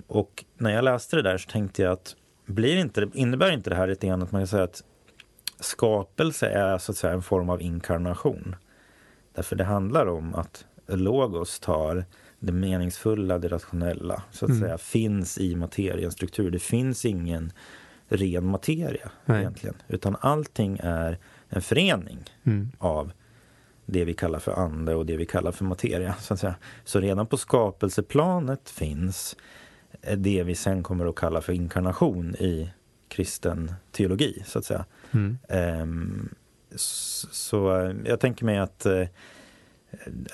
[0.07, 3.75] och när jag läste det där så tänkte jag att blir inte, innebär inte det
[3.75, 4.83] här lite grann att man kan säga att
[5.59, 8.55] skapelse är så att säga en form av inkarnation?
[9.33, 12.05] Därför det handlar om att logos tar
[12.39, 14.61] det meningsfulla, det rationella, så att mm.
[14.61, 16.51] säga, finns i materiens struktur.
[16.51, 17.51] Det finns ingen
[18.07, 19.39] ren materia Nej.
[19.39, 21.17] egentligen, utan allting är
[21.49, 22.71] en förening mm.
[22.77, 23.11] av
[23.85, 26.15] det vi kallar för ande och det vi kallar för materia.
[26.19, 26.55] Så, att säga.
[26.83, 29.35] så redan på skapelseplanet finns
[30.17, 32.71] det vi sen kommer att kalla för inkarnation i
[33.07, 34.85] kristen teologi, så att säga.
[35.11, 35.37] Mm.
[35.81, 36.35] Um,
[36.75, 39.05] så, så jag tänker mig att uh,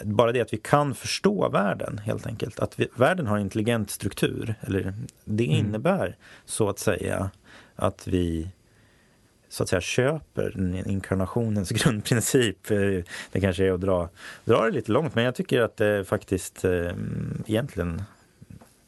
[0.03, 2.59] bara det att vi kan förstå världen helt enkelt.
[2.59, 4.55] Att vi, världen har intelligent struktur.
[4.61, 4.93] Eller
[5.25, 5.57] det mm.
[5.57, 7.31] innebär så att säga
[7.75, 8.49] att vi
[9.49, 10.53] så att säga köper
[10.87, 12.67] inkarnationens grundprincip.
[13.31, 14.09] Det kanske är att dra,
[14.45, 16.91] dra det lite långt men jag tycker att det faktiskt eh,
[17.45, 18.01] egentligen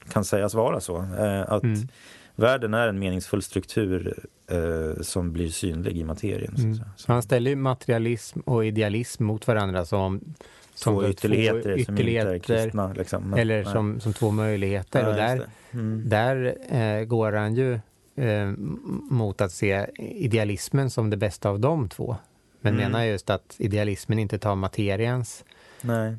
[0.10, 0.98] kan sägas vara så.
[0.98, 1.88] Eh, att mm.
[2.36, 6.56] världen är en meningsfull struktur eh, som blir synlig i materien.
[6.58, 6.76] Mm.
[6.76, 7.12] Så, så.
[7.12, 10.36] Han ställer ju materialism och idealism mot varandra som
[10.80, 12.94] som två ytterligheter, två ytterligheter som inte är kristna.
[12.94, 13.30] Liksom.
[13.30, 15.02] Men, eller som, som två möjligheter.
[15.02, 15.42] Ja, och där,
[15.72, 16.10] mm.
[16.10, 17.80] där eh, går han ju
[18.20, 18.52] eh,
[19.10, 22.18] mot att se idealismen som det bästa av de två.
[22.62, 22.86] Men mm.
[22.86, 25.46] menar just att idealismen inte tar materiens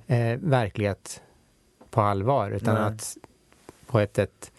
[0.07, 1.23] eh, verklighet
[1.91, 2.85] på allvar utan Nej.
[2.85, 3.17] att
[3.87, 4.53] på ett sätt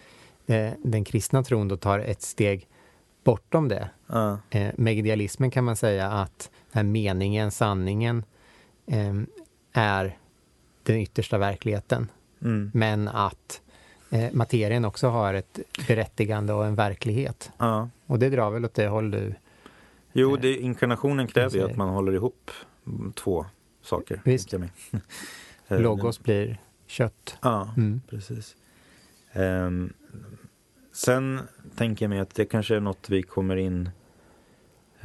[0.47, 2.67] eh, den kristna tron då tar ett steg
[3.23, 3.89] bortom det.
[4.13, 4.35] Uh.
[4.75, 8.23] med idealismen kan man säga att den meningen, sanningen
[8.87, 9.15] eh,
[9.73, 10.17] är
[10.83, 12.11] den yttersta verkligheten.
[12.41, 12.71] Mm.
[12.73, 13.61] Men att
[14.11, 17.51] eh, materien också har ett berättigande och en verklighet.
[17.57, 17.89] Ja.
[18.05, 19.35] Och det drar väl åt det håll du...
[20.13, 22.51] Jo, det, inkarnationen kräver ju att man håller ihop
[23.15, 23.45] två
[23.81, 24.21] saker.
[24.25, 24.53] Visst.
[25.67, 27.37] Logos blir kött.
[27.41, 28.01] Ja, mm.
[28.09, 28.55] precis.
[29.33, 29.93] Um,
[30.91, 31.39] sen
[31.75, 33.89] tänker jag mig att det kanske är något vi kommer in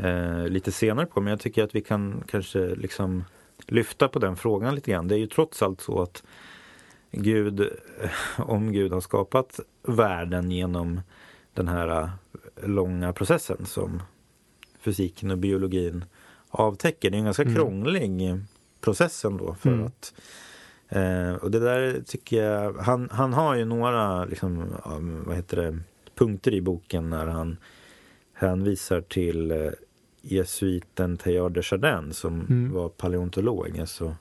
[0.01, 1.21] uh, lite senare på.
[1.21, 3.25] Men jag tycker att vi kan kanske liksom
[3.67, 5.09] lyfta på den frågan lite grann.
[5.09, 6.23] Det är ju trots allt så att
[7.11, 7.69] Gud,
[8.37, 11.01] om Gud har skapat världen genom
[11.55, 12.09] den här äh,
[12.69, 14.03] långa processen som
[14.81, 16.05] fysiken och biologin
[16.49, 17.11] avtäcker.
[17.11, 17.55] Det är en ganska mm.
[17.55, 18.41] krånglig
[18.81, 19.87] process ändå för mm.
[19.87, 20.15] att
[20.89, 24.75] eh, och det där tycker jag, han, han har ju några liksom,
[25.27, 25.79] vad heter det,
[26.15, 27.57] punkter i boken när han
[28.33, 29.71] hänvisar till eh,
[30.21, 32.73] jesuiten Teilhard de Chardin som mm.
[32.73, 33.79] var paleontolog.
[33.79, 34.17] Alltså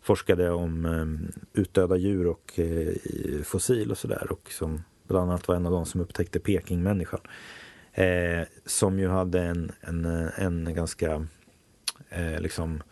[0.00, 4.32] forskade om um, utdöda djur och uh, fossil och sådär.
[4.32, 7.20] Och som bland annat var en av de som upptäckte Pekingmänniskan.
[7.92, 10.04] Eh, som ju hade en, en,
[10.36, 11.26] en ganska
[12.08, 12.82] eh, liksom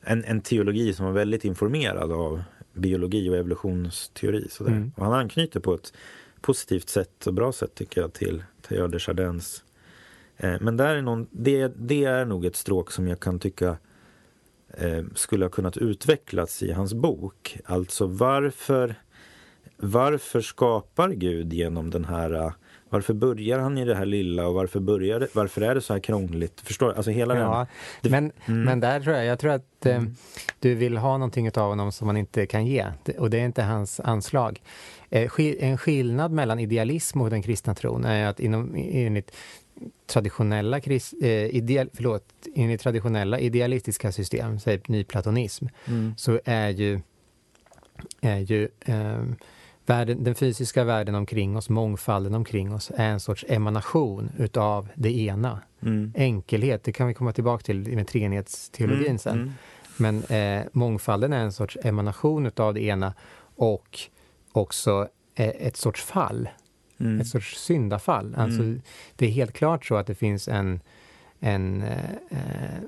[0.00, 4.48] en, en teologi som var väldigt informerad av biologi och evolutionsteori.
[4.50, 4.70] Sådär.
[4.70, 4.92] Mm.
[4.96, 5.92] Och han anknyter på ett
[6.40, 9.64] positivt sätt och bra sätt tycker jag till Teilhard de Chardins
[10.42, 13.68] Eh, men där är någon, det, det, är nog ett stråk som jag kan tycka
[13.68, 13.76] eh,
[15.14, 17.58] skulle ha kunnat utvecklas i hans bok.
[17.64, 18.94] Alltså varför,
[19.76, 22.52] varför skapar Gud genom den här
[22.92, 25.92] varför börjar han i det här lilla och varför, börjar det, varför är det så
[25.92, 26.60] här krångligt?
[26.60, 27.66] Förstår Alltså hela ja,
[28.00, 28.62] den, men, mm.
[28.64, 30.14] men där tror jag, jag tror att eh, mm.
[30.60, 32.86] du vill ha någonting av honom som man inte kan ge
[33.18, 34.62] och det är inte hans anslag.
[35.10, 39.36] Eh, en skillnad mellan idealism och den kristna tron är att inom, enligt
[40.06, 46.14] traditionella, eh, ideal, förlåt, enligt traditionella idealistiska system, säg nyplatonism, mm.
[46.16, 47.00] så är ju,
[48.20, 49.22] är ju eh,
[49.86, 55.18] världen, den fysiska världen omkring oss, mångfalden omkring oss, är en sorts emanation utav det
[55.18, 55.60] ena.
[55.82, 56.12] Mm.
[56.16, 59.18] Enkelhet, det kan vi komma tillbaka till med treenighetsteologin mm.
[59.18, 59.34] sen.
[59.34, 59.52] Mm.
[59.96, 63.14] Men eh, mångfalden är en sorts emanation utav det ena
[63.56, 63.98] och
[64.52, 66.48] också eh, ett sorts fall
[67.02, 67.20] mm.
[67.20, 68.34] ett sorts syndafall.
[68.34, 68.80] Alltså, mm.
[69.16, 70.80] Det är helt klart så att det finns en,
[71.40, 72.38] en eh,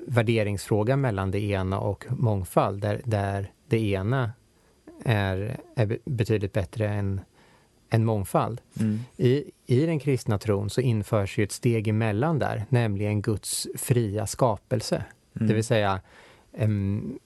[0.06, 4.32] värderingsfråga mellan det ena och mångfald, där, där det ena
[5.04, 7.20] är, är betydligt bättre än,
[7.90, 8.60] än mångfald.
[8.80, 9.00] Mm.
[9.16, 14.26] I, I den kristna tron så införs ju ett steg emellan där, nämligen Guds fria
[14.26, 15.04] skapelse.
[15.36, 15.48] Mm.
[15.48, 16.00] Det vill säga,
[16.52, 17.18] um,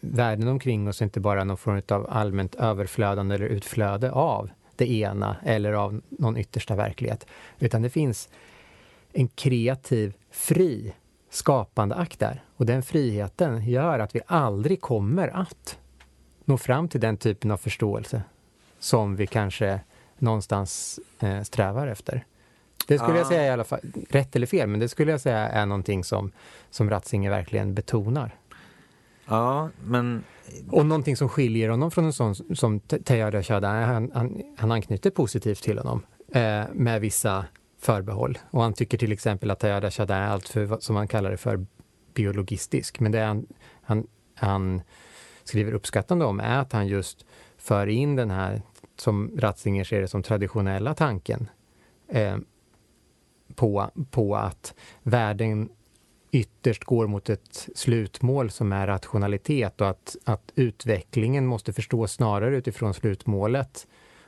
[0.00, 4.90] världen omkring oss är inte bara någon form av allmänt överflödande eller utflöde av det
[4.90, 7.26] ena eller av någon yttersta verklighet.
[7.58, 8.28] Utan det finns
[9.12, 10.94] en kreativ, fri
[11.30, 12.42] skapande akt där.
[12.56, 15.78] Och den friheten gör att vi aldrig kommer att
[16.44, 18.22] nå fram till den typen av förståelse
[18.78, 19.80] som vi kanske
[20.18, 22.24] någonstans eh, strävar efter.
[22.86, 23.18] Det skulle ah.
[23.18, 26.04] jag säga i alla fall, rätt eller fel, men det skulle jag säga är någonting
[26.04, 26.30] som,
[26.70, 28.34] som Ratzinger verkligen betonar.
[29.28, 30.24] Ja, men...
[30.70, 35.10] Och någonting som skiljer honom från en sån som Teyada Shada, han, han, han anknyter
[35.10, 37.44] positivt till honom eh, med vissa
[37.78, 38.38] förbehåll.
[38.50, 41.36] Och han tycker till exempel att Teyada Shada är allt för, som han kallar det
[41.36, 41.66] för,
[42.14, 43.00] biologistisk.
[43.00, 43.46] Men det han,
[43.82, 44.82] han, han
[45.44, 47.26] skriver uppskattande om är att han just
[47.58, 48.62] för in den här,
[48.96, 51.48] som Ratzinger ser det som traditionella tanken,
[52.08, 52.36] eh,
[53.54, 55.68] på, på att världen
[56.30, 62.56] ytterst går mot ett slutmål som är rationalitet och att, att utvecklingen måste förstås snarare
[62.56, 63.86] utifrån slutmålet.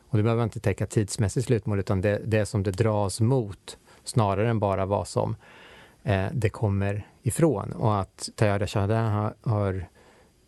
[0.08, 4.50] Och det behöver inte täcka tidsmässigt slutmål utan det, det som det dras mot snarare
[4.50, 5.36] än bara vad som
[6.02, 7.72] eh, det kommer ifrån.
[7.72, 9.88] Och att Tayada Shahada har, har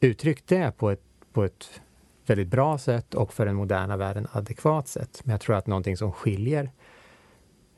[0.00, 1.80] uttryckt det på ett, på ett
[2.26, 5.20] väldigt bra sätt och för den moderna världen adekvat sätt.
[5.24, 6.70] Men jag tror att någonting som skiljer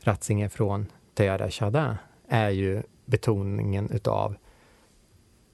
[0.01, 4.37] Ratzinger från Tayada Shahada är ju betoningen utav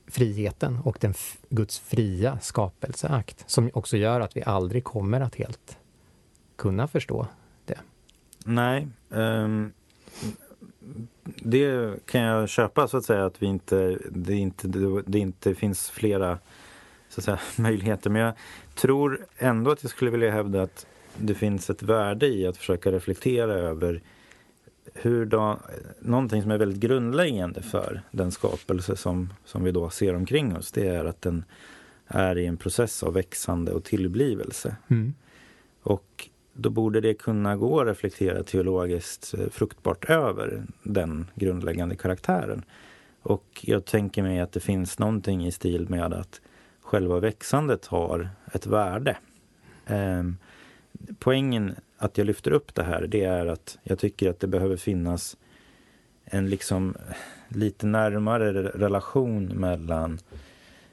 [0.06, 1.14] friheten och den
[1.48, 5.78] Guds fria skapelseakt som också gör att vi aldrig kommer att helt
[6.56, 7.26] kunna förstå
[7.64, 7.78] det.
[8.44, 9.72] Nej, um,
[11.24, 14.68] det kan jag köpa så att säga att vi inte, det, inte,
[15.06, 16.38] det inte finns flera
[17.08, 18.10] så att säga, möjligheter.
[18.10, 18.34] Men jag
[18.74, 20.86] tror ändå att jag skulle vilja hävda att
[21.16, 24.02] det finns ett värde i att försöka reflektera över
[24.94, 25.58] hur då,
[26.00, 30.72] någonting som är väldigt grundläggande för den skapelse som, som vi då ser omkring oss,
[30.72, 31.44] det är att den
[32.06, 34.76] är i en process av växande och tillblivelse.
[34.88, 35.14] Mm.
[35.82, 42.64] Och då borde det kunna gå att reflektera teologiskt eh, fruktbart över den grundläggande karaktären.
[43.22, 46.40] Och jag tänker mig att det finns någonting i stil med att
[46.80, 49.16] själva växandet har ett värde.
[49.86, 50.24] Eh,
[51.18, 54.76] poängen att jag lyfter upp det här, det är att jag tycker att det behöver
[54.76, 55.36] finnas
[56.24, 56.96] en liksom
[57.48, 60.18] lite närmare relation mellan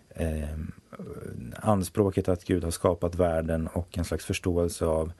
[0.10, 0.58] eh,
[1.56, 5.12] anspråket att Gud har skapat världen och en slags förståelse av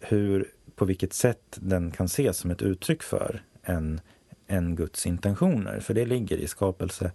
[0.00, 4.00] hur, på vilket sätt den kan ses som ett uttryck för en,
[4.46, 5.80] en Guds intentioner.
[5.80, 7.12] För det ligger i skapelse,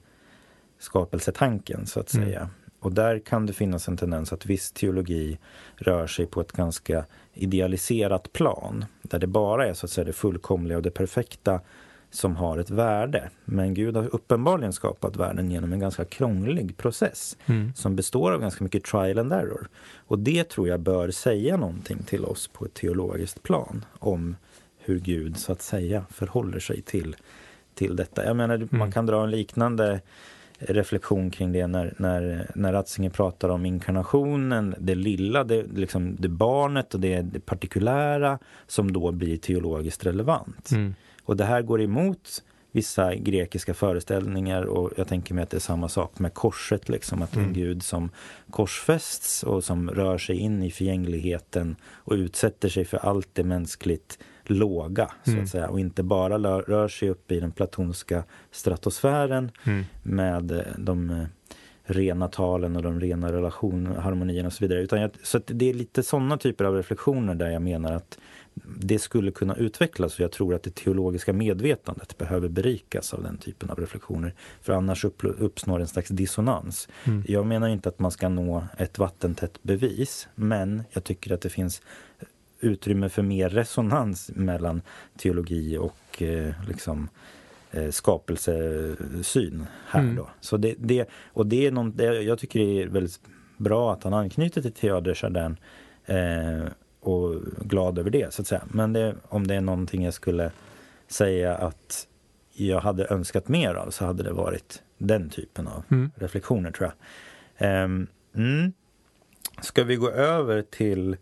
[0.80, 2.26] skapelsetanken så att mm.
[2.26, 2.50] säga.
[2.80, 5.39] Och där kan det finnas en tendens att viss teologi
[5.76, 8.86] rör sig på ett ganska idealiserat plan.
[9.02, 11.62] Där det bara är så att säga det fullkomliga och det perfekta
[12.12, 13.30] som har ett värde.
[13.46, 17.74] Men Gud har uppenbarligen skapat världen genom en ganska krånglig process mm.
[17.76, 19.70] som består av ganska mycket trial and error.
[19.96, 24.36] Och det tror jag bör säga någonting till oss på ett teologiskt plan om
[24.78, 27.15] hur Gud så att säga förhåller sig till,
[27.74, 28.26] till detta.
[28.26, 28.70] Jag menar, mm.
[28.72, 30.02] man kan dra en liknande
[30.60, 36.30] reflektion kring det när, när, när Ratzinger pratar om inkarnationen, det lilla, det, liksom, det
[36.30, 40.72] barnet och det, det partikulära som då blir teologiskt relevant.
[40.72, 40.95] Mm.
[41.24, 45.62] Och det här går emot vissa grekiska föreställningar och jag tänker mig att det är
[45.62, 47.48] samma sak med korset, liksom att mm.
[47.48, 48.10] en gud som
[48.50, 54.19] korsfästs och som rör sig in i förgängligheten och utsätter sig för allt det mänskligt
[54.50, 55.44] låga, så mm.
[55.44, 59.86] att säga, och inte bara rör sig upp i den platonska stratosfären mm.
[60.04, 61.26] med eh, de eh,
[61.84, 64.82] rena talen och de rena relationerna, harmonierna och så vidare.
[64.82, 68.18] Utan jag, så det är lite sådana typer av reflektioner där jag menar att
[68.80, 73.38] det skulle kunna utvecklas och jag tror att det teologiska medvetandet behöver berikas av den
[73.38, 74.34] typen av reflektioner.
[74.62, 76.88] För annars uppstår en slags dissonans.
[77.04, 77.24] Mm.
[77.28, 81.50] Jag menar inte att man ska nå ett vattentätt bevis men jag tycker att det
[81.50, 81.82] finns
[82.60, 84.82] utrymme för mer resonans mellan
[85.17, 87.10] teologi och eh, liksom,
[87.72, 90.15] eh, skapelsesyn här mm.
[90.15, 90.30] då.
[90.41, 93.19] Så det, det, och det är något, det, jag tycker det är väldigt
[93.58, 95.58] bra att han anknyter till Théodore Chardin
[96.06, 98.63] eh, och glad över det så att säga.
[98.72, 100.52] Men det, om det är någonting jag skulle
[101.08, 102.08] säga att
[102.54, 106.12] jag hade önskat mer av så hade det varit den typen av mm.
[106.15, 106.91] reflektioner tror
[107.58, 107.84] jag.
[107.84, 108.74] Um, mm.
[109.62, 111.17] Ska vi gå över till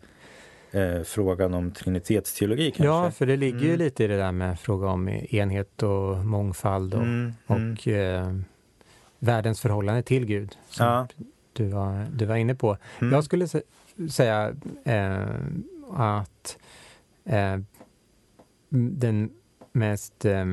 [0.72, 2.84] eh, frågan om trinitetsteologi kanske?
[2.84, 3.70] Ja, för det ligger mm.
[3.70, 7.32] ju lite i det där med fråga om enhet och mångfald och, mm.
[7.46, 7.72] mm.
[7.72, 8.34] och eh,
[9.18, 10.56] världens förhållande till Gud.
[10.68, 11.08] Som ja.
[11.52, 12.76] du, var, du var inne på.
[13.00, 13.12] Mm.
[13.12, 13.48] Jag skulle
[14.10, 14.54] säga
[14.84, 15.28] eh,
[15.92, 16.58] att
[17.24, 17.58] eh,
[18.70, 19.30] den
[19.72, 20.46] mest eh,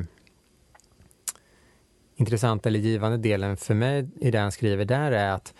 [2.16, 5.54] intressanta eller givande delen för mig i det han skriver där är att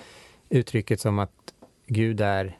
[0.48, 1.32] uttrycket som att
[1.86, 2.58] Gud är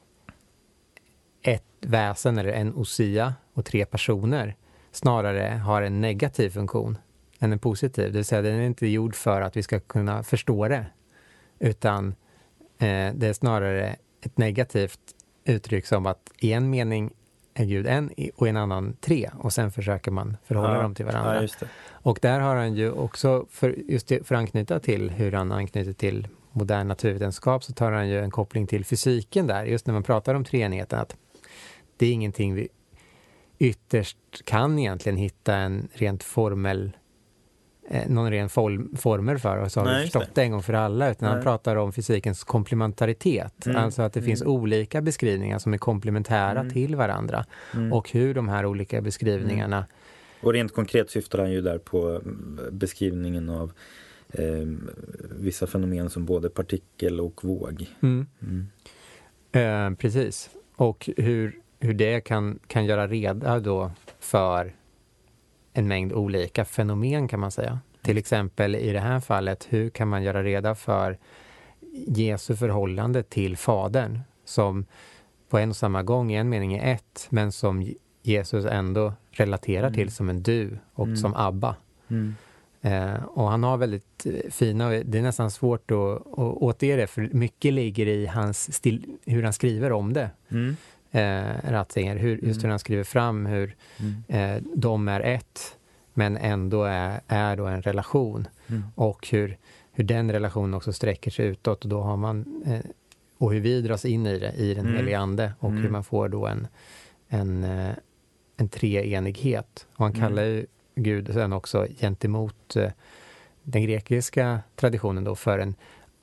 [1.87, 4.57] väsen eller en osia och tre personer
[4.93, 6.99] snarare har en negativ funktion
[7.39, 8.05] än en positiv.
[8.05, 10.87] Det vill säga den är inte gjord för att vi ska kunna förstå det
[11.59, 12.09] utan
[12.79, 15.01] eh, det är snarare ett negativt
[15.45, 17.11] uttryck som att i en mening
[17.55, 20.95] är Gud en och i en annan tre och sen försöker man förhålla ja, dem
[20.95, 21.49] till varandra.
[21.61, 25.33] Ja, och där har han ju också, för, just det, för att anknyta till hur
[25.33, 29.87] han anknyter till modern naturvetenskap så tar han ju en koppling till fysiken där, just
[29.87, 31.17] när man pratar om treenigheten, att
[31.97, 32.69] det är ingenting vi
[33.59, 36.97] ytterst kan egentligen hitta en rent formel
[37.91, 40.43] eh, någon ren form, formel för och så har Nej, vi förstått det.
[40.43, 41.35] en gång för alla utan Nej.
[41.35, 43.67] han pratar om fysikens komplementaritet.
[43.67, 43.77] Mm.
[43.77, 44.27] Alltså att det mm.
[44.27, 46.73] finns olika beskrivningar som är komplementära mm.
[46.73, 47.93] till varandra mm.
[47.93, 49.89] och hur de här olika beskrivningarna mm.
[50.41, 53.73] Och rent konkret syftar han ju där på mm, beskrivningen av
[54.33, 54.67] eh,
[55.39, 57.87] vissa fenomen som både partikel och våg.
[59.53, 60.51] Eh, precis.
[60.77, 64.75] Och hur hur det kan, kan göra reda då för
[65.73, 67.81] en mängd olika fenomen kan man säga.
[68.03, 71.19] Till exempel i det här fallet, hur kan man göra reda för
[72.07, 74.87] Jesu förhållande till Fadern som
[75.49, 79.91] på en och samma gång i en mening är ett, men som Jesus ändå relaterar
[79.91, 80.11] till mm.
[80.11, 81.17] som en du och mm.
[81.17, 81.77] som Abba.
[82.09, 82.35] Mm.
[82.81, 87.07] Eh, och han har väldigt eh, fina, det är nästan svårt att, att återge det,
[87.07, 90.31] för mycket ligger i hans stil, hur han skriver om det.
[91.17, 92.71] Eh, Ratzinger, hur, just hur mm.
[92.71, 94.23] han skriver fram hur mm.
[94.29, 95.77] eh, de är ett,
[96.15, 98.49] men ändå är, är då en relation.
[98.67, 98.83] Mm.
[98.95, 99.59] Och hur,
[99.93, 101.85] hur den relationen också sträcker sig utåt.
[101.85, 102.91] Och, då har man, eh,
[103.39, 104.97] och hur vi dras in i det, i den mm.
[104.97, 105.53] helige Ande.
[105.59, 106.67] Och hur man får då en,
[107.29, 107.95] en, eh,
[108.57, 109.87] en treenighet.
[109.97, 112.91] Och han kallar ju Gud sen också gentemot eh,
[113.63, 115.75] den grekiska traditionen då för en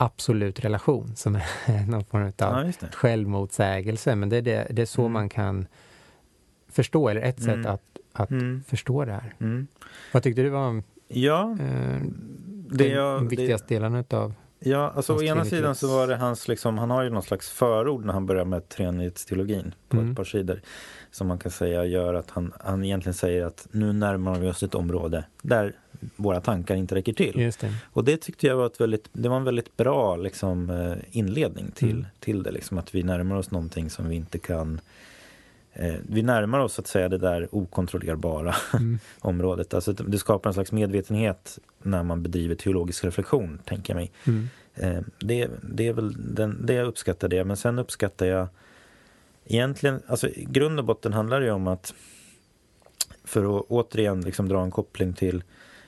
[0.04, 4.14] absolut relation som är någon form av ja, självmotsägelse.
[4.14, 5.12] Men det är, det, det är så mm.
[5.12, 5.66] man kan
[6.68, 7.62] förstå, eller ett mm.
[7.62, 8.62] sätt att, att mm.
[8.68, 9.34] förstå det här.
[9.40, 9.66] Mm.
[10.12, 12.00] Vad tyckte du var ja, eh,
[12.70, 14.34] det jag, de viktigaste det, delarna utav
[14.66, 17.50] Ja, alltså å ena sidan så var det hans, liksom, han har ju någon slags
[17.50, 20.10] förord när han börjar med treenighetsteologin på mm.
[20.10, 20.60] ett par sidor.
[21.10, 24.62] Som man kan säga gör att han, han egentligen säger att nu närmar vi oss
[24.62, 25.74] ett område där
[26.16, 27.40] våra tankar inte räcker till.
[27.40, 27.74] Just det.
[27.92, 31.70] Och det tyckte jag var, ett väldigt, det var en väldigt bra liksom, eh, inledning
[31.70, 32.06] till, mm.
[32.20, 32.50] till det.
[32.50, 34.80] Liksom, att vi närmar oss någonting som vi inte kan
[35.72, 38.98] eh, vi närmar oss att säga det där okontrollerbara mm.
[39.18, 39.74] området.
[39.74, 44.12] Alltså det skapar en slags medvetenhet när man bedriver teologisk reflektion, tänker jag mig.
[44.24, 44.48] Mm.
[44.74, 48.48] Eh, det, det är väl den, det jag uppskattar det, men sen uppskattar jag
[49.44, 51.94] egentligen, alltså i grund och botten handlar det ju om att
[53.24, 55.42] för att återigen liksom dra en koppling till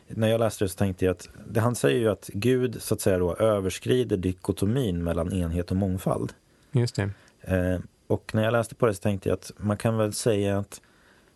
[0.08, 2.94] när jag läste det så tänkte jag att det, han säger ju att Gud så
[2.94, 6.32] att säga då överskrider dikotomin mellan enhet och mångfald.
[6.72, 7.10] Just det.
[7.40, 10.58] Eh, och när jag läste på det så tänkte jag att man kan väl säga
[10.58, 10.80] att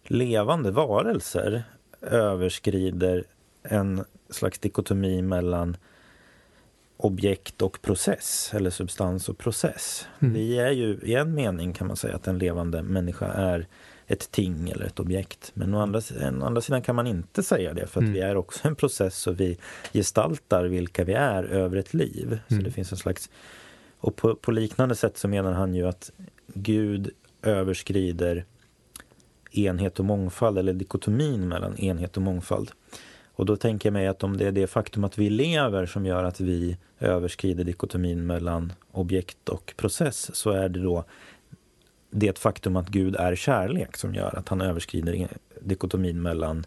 [0.04, 1.62] levande varelser
[2.00, 3.24] överskrider
[3.62, 5.76] en slags dikotomi mellan
[6.96, 10.08] objekt och process, eller substans och process.
[10.20, 10.34] Mm.
[10.34, 13.66] Vi är ju i en mening kan man säga att en levande människa är
[14.10, 15.50] ett ting eller ett objekt.
[15.54, 18.12] Men å andra, å andra sidan kan man inte säga det för att mm.
[18.12, 19.58] vi är också en process och vi
[19.92, 22.26] gestaltar vilka vi är över ett liv.
[22.26, 22.40] Mm.
[22.48, 23.30] Så det finns en slags...
[23.98, 26.10] Och på, på, liknande sätt så menar han ju att
[26.46, 27.10] Gud
[27.42, 28.44] överskrider
[29.50, 32.70] enhet och mångfald eller dikotomin mellan enhet och mångfald.
[33.32, 36.06] Och då tänker jag mig att om det är det faktum att vi lever som
[36.06, 41.04] gör att vi överskrider dikotomin mellan objekt och process så är det då
[42.10, 45.28] det faktum att Gud är kärlek som gör att han överskrider
[45.60, 46.64] dikotomin mellan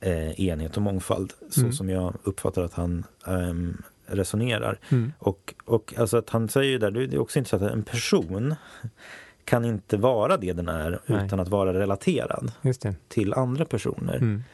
[0.00, 1.32] eh, enhet och mångfald.
[1.50, 1.72] Så mm.
[1.72, 4.78] som jag uppfattar att han um, resonerar.
[4.88, 5.12] Mm.
[5.18, 8.54] Och, och alltså att han säger där, det är också intressant att en person
[9.44, 11.26] kan inte vara det den är Nej.
[11.26, 12.52] utan att vara relaterad
[13.08, 14.16] till andra personer.
[14.16, 14.44] Mm.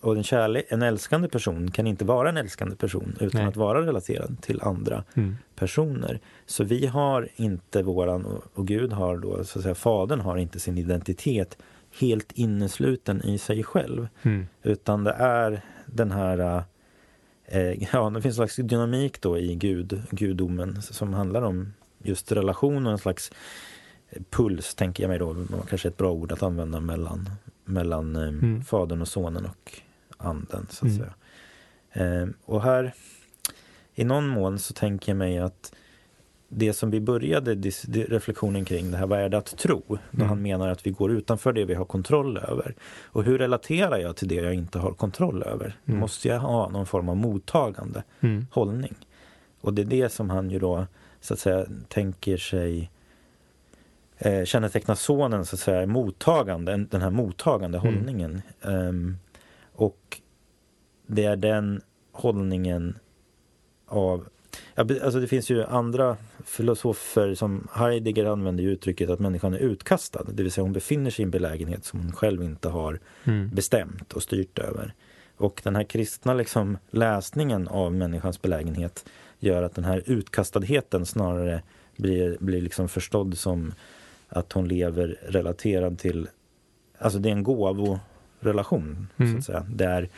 [0.00, 3.48] Och en, kärlek, en älskande person kan inte vara en älskande person utan Nej.
[3.48, 5.36] att vara relaterad till andra mm.
[5.54, 6.20] personer.
[6.46, 10.60] Så vi har inte våran, och Gud har då, så att säga, Fadern har inte
[10.60, 11.58] sin identitet
[12.00, 14.08] helt innesluten i sig själv.
[14.22, 14.46] Mm.
[14.62, 16.64] Utan det är den här,
[17.44, 22.32] eh, ja det finns en slags dynamik då i Gud, gudomen som handlar om just
[22.32, 23.32] relation och en slags
[24.30, 25.36] puls, tänker jag mig då,
[25.68, 27.30] kanske ett bra ord att använda mellan,
[27.64, 28.62] mellan eh, mm.
[28.64, 29.80] Fadern och Sonen och
[30.20, 30.66] anden.
[30.70, 30.96] så att mm.
[30.96, 31.12] säga.
[31.92, 32.94] Eh, och här,
[33.94, 35.72] i någon mån så tänker jag mig att
[36.52, 37.54] det som vi började
[37.88, 39.82] reflektionen kring, det här vad är det att tro?
[39.88, 40.28] Då mm.
[40.28, 42.74] han menar att vi går utanför det vi har kontroll över.
[43.02, 45.76] Och hur relaterar jag till det jag inte har kontroll över?
[45.84, 46.00] Mm.
[46.00, 48.46] Måste jag ha någon form av mottagande mm.
[48.50, 48.94] hållning?
[49.60, 50.86] Och det är det som han ju då
[51.20, 52.90] så att säga tänker sig
[54.18, 57.94] eh, känneteckna sonen så att säga mottagande, den här mottagande mm.
[57.94, 58.42] hållningen.
[58.60, 59.18] Um,
[59.80, 60.20] och
[61.06, 61.80] det är den
[62.12, 62.98] hållningen
[63.86, 64.28] av
[64.74, 70.24] Alltså det finns ju andra filosofer som Heidegger använder ju uttrycket att människan är utkastad.
[70.32, 73.50] Det vill säga hon befinner sig i en belägenhet som hon själv inte har mm.
[73.50, 74.94] bestämt och styrt över.
[75.36, 79.04] Och den här kristna liksom läsningen av människans belägenhet
[79.38, 81.62] gör att den här utkastadheten snarare
[81.96, 83.74] blir, blir liksom förstådd som
[84.28, 86.28] att hon lever relaterad till,
[86.98, 87.42] alltså det är en
[88.40, 89.32] gåvorelation mm.
[89.32, 89.66] så att säga.
[89.68, 90.08] Det är,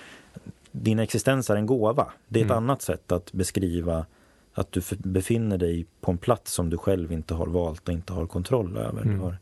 [0.72, 2.12] din existens är en gåva.
[2.28, 2.64] Det är ett mm.
[2.64, 4.06] annat sätt att beskriva
[4.54, 8.12] att du befinner dig på en plats som du själv inte har valt och inte
[8.12, 9.02] har kontroll över.
[9.02, 9.20] Mm.
[9.20, 9.36] Har...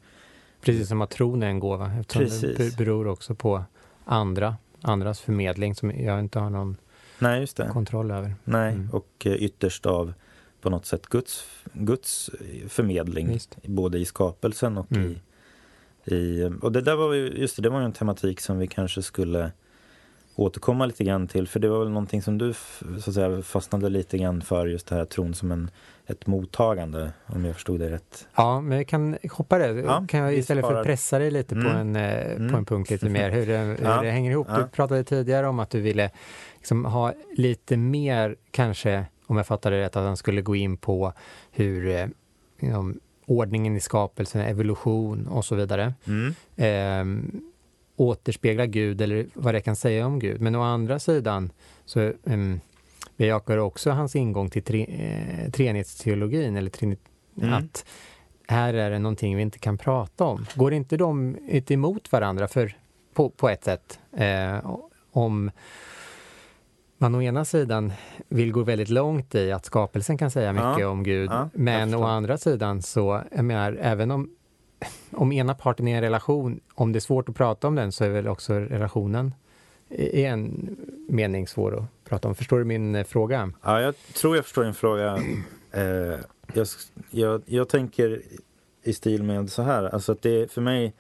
[0.61, 2.57] Precis som att tron är en gåva eftersom Precis.
[2.57, 3.65] det beror också på
[4.05, 6.77] andra, andras förmedling som jag inte har någon
[7.19, 8.35] Nej, kontroll över.
[8.45, 8.91] Nej, mm.
[8.91, 10.13] och eh, ytterst av
[10.61, 12.31] på något sätt Guds, Guds
[12.69, 13.57] förmedling just.
[13.63, 15.11] både i skapelsen och mm.
[15.11, 15.21] i,
[16.13, 16.53] i...
[16.63, 19.03] Och det där var ju, just det, det var ju en tematik som vi kanske
[19.03, 19.51] skulle
[20.41, 21.49] återkomma lite grann till.
[21.49, 22.55] För det var väl någonting som du
[23.01, 25.71] så att säga, fastnade lite grann för, just det här tron som en,
[26.07, 28.29] ett mottagande, om jag förstod det rätt.
[28.35, 29.81] Ja, men jag kan hoppa det.
[29.81, 31.67] Ja, kan jag istället för att pressa dig lite mm.
[31.67, 32.51] på, en, eh, mm.
[32.51, 34.03] på en punkt lite mer, hur det, hur ja.
[34.03, 34.47] det hänger ihop.
[34.51, 34.59] Ja.
[34.59, 36.11] Du pratade tidigare om att du ville
[36.57, 41.13] liksom ha lite mer, kanske, om jag fattade rätt, att han skulle gå in på
[41.51, 42.07] hur eh,
[42.61, 43.01] liksom,
[43.31, 45.95] ordningen i skapelsen, evolution och så vidare.
[46.07, 46.35] Mm.
[46.57, 47.31] Eh,
[47.97, 50.41] återspegla Gud eller vad det kan säga om Gud.
[50.41, 51.51] Men å andra sidan
[51.85, 52.61] så um,
[53.17, 57.01] bejakar också hans ingång till tre, eh, treenighetsteologin, eller trinit,
[57.43, 57.53] mm.
[57.53, 57.85] att
[58.49, 60.47] här är det någonting vi inte kan prata om.
[60.55, 62.77] Går inte de inte emot varandra för,
[63.15, 63.99] på, på ett sätt?
[64.17, 64.77] Eh,
[65.13, 65.51] om
[67.01, 67.93] man å ena sidan
[68.29, 71.95] vill gå väldigt långt i att skapelsen kan säga mycket ja, om Gud, ja, men
[71.95, 74.31] å andra sidan så, jag menar, även om
[75.11, 78.05] om ena parten är en relation, om det är svårt att prata om den så
[78.05, 79.35] är väl också relationen
[79.89, 80.77] i en
[81.09, 82.35] mening svår att prata om.
[82.35, 83.53] Förstår du min eh, fråga?
[83.63, 85.19] Ja, jag tror jag förstår din fråga.
[85.73, 86.19] Eh,
[86.55, 86.67] jag,
[87.11, 88.23] jag, jag, tänker
[88.83, 90.95] i stil med så här, alltså att det för mig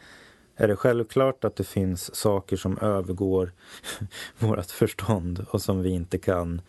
[0.60, 3.52] är det självklart att det finns saker som övergår
[4.38, 6.60] vårt förstånd och som vi inte kan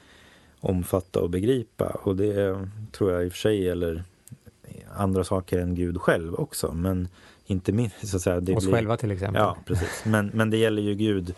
[0.59, 1.85] omfatta och begripa.
[1.85, 4.03] Och det tror jag i och för sig gäller
[4.95, 6.73] andra saker än Gud själv också.
[6.73, 7.07] Men
[7.45, 8.39] inte minst så att säga.
[8.39, 9.41] Det Oss blir, själva till exempel.
[9.41, 10.05] Ja, precis.
[10.05, 11.35] Men, men det gäller ju Gud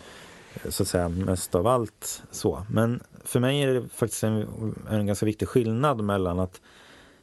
[0.68, 2.66] så att säga mest av allt så.
[2.70, 6.60] Men för mig är det faktiskt en, en ganska viktig skillnad mellan att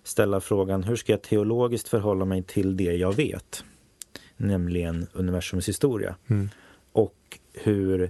[0.03, 3.63] ställa frågan hur ska jag teologiskt förhålla mig till det jag vet?
[4.41, 6.15] Nämligen universums historia.
[6.27, 6.49] Mm.
[6.91, 8.09] Och hur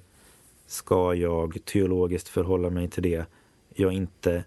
[0.65, 3.25] ska jag teologiskt förhålla mig till det
[3.75, 4.43] jag inte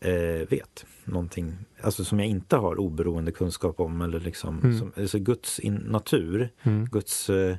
[0.00, 4.78] eh, vet någonting, alltså som jag inte har oberoende kunskap om eller liksom, mm.
[4.78, 6.84] som, alltså Guds in, natur, mm.
[6.84, 7.56] Guds eh,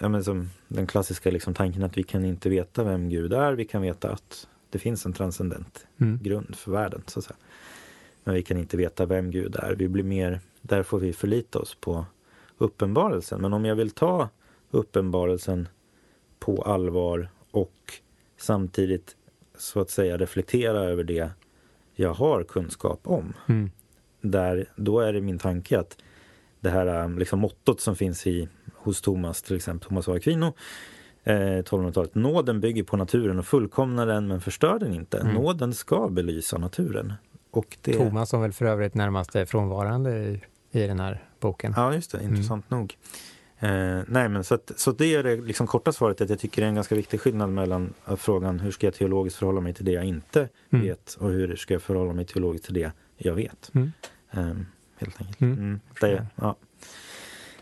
[0.00, 3.52] ja, men som den klassiska liksom tanken att vi kan inte veta vem Gud är,
[3.52, 6.18] vi kan veta att det finns en transcendent mm.
[6.22, 7.02] grund för världen.
[7.06, 7.36] Så att säga.
[8.24, 9.74] Men vi kan inte veta vem Gud är.
[9.74, 10.40] Vi blir mer,
[10.70, 12.04] där får vi förlita oss på
[12.58, 13.40] uppenbarelsen.
[13.40, 14.28] Men om jag vill ta
[14.70, 15.68] uppenbarelsen
[16.38, 17.94] på allvar och
[18.36, 19.16] samtidigt
[19.58, 21.30] så att säga reflektera över det
[21.94, 23.32] jag har kunskap om.
[23.46, 23.70] Mm.
[24.20, 25.96] Där, då är det min tanke att
[26.60, 30.54] det här um, liksom, mottot som finns i, hos Thomas, till exempel Thomas av Aquino,
[31.24, 32.14] eh, 1200-talet.
[32.14, 35.18] Nåden bygger på naturen och fullkomnar den men förstör den inte.
[35.18, 35.34] Mm.
[35.34, 37.12] Nåden ska belysa naturen.
[37.50, 37.92] Och det...
[37.92, 41.74] Thomas som väl för övrigt närmast är frånvarande i, i den här boken.
[41.76, 42.22] Ja, just det.
[42.22, 42.80] Intressant mm.
[42.80, 42.96] nog.
[43.58, 46.62] Eh, nej, men så, att, så det är det liksom korta svaret att jag tycker
[46.62, 49.84] det är en ganska viktig skillnad mellan frågan hur ska jag teologiskt förhålla mig till
[49.84, 50.86] det jag inte mm.
[50.86, 53.70] vet och hur ska jag förhålla mig teologiskt till det jag vet.
[53.74, 53.92] Mm.
[54.30, 54.56] Eh,
[54.98, 55.40] helt enkelt.
[55.40, 55.58] Mm.
[55.58, 56.56] mm det, ja.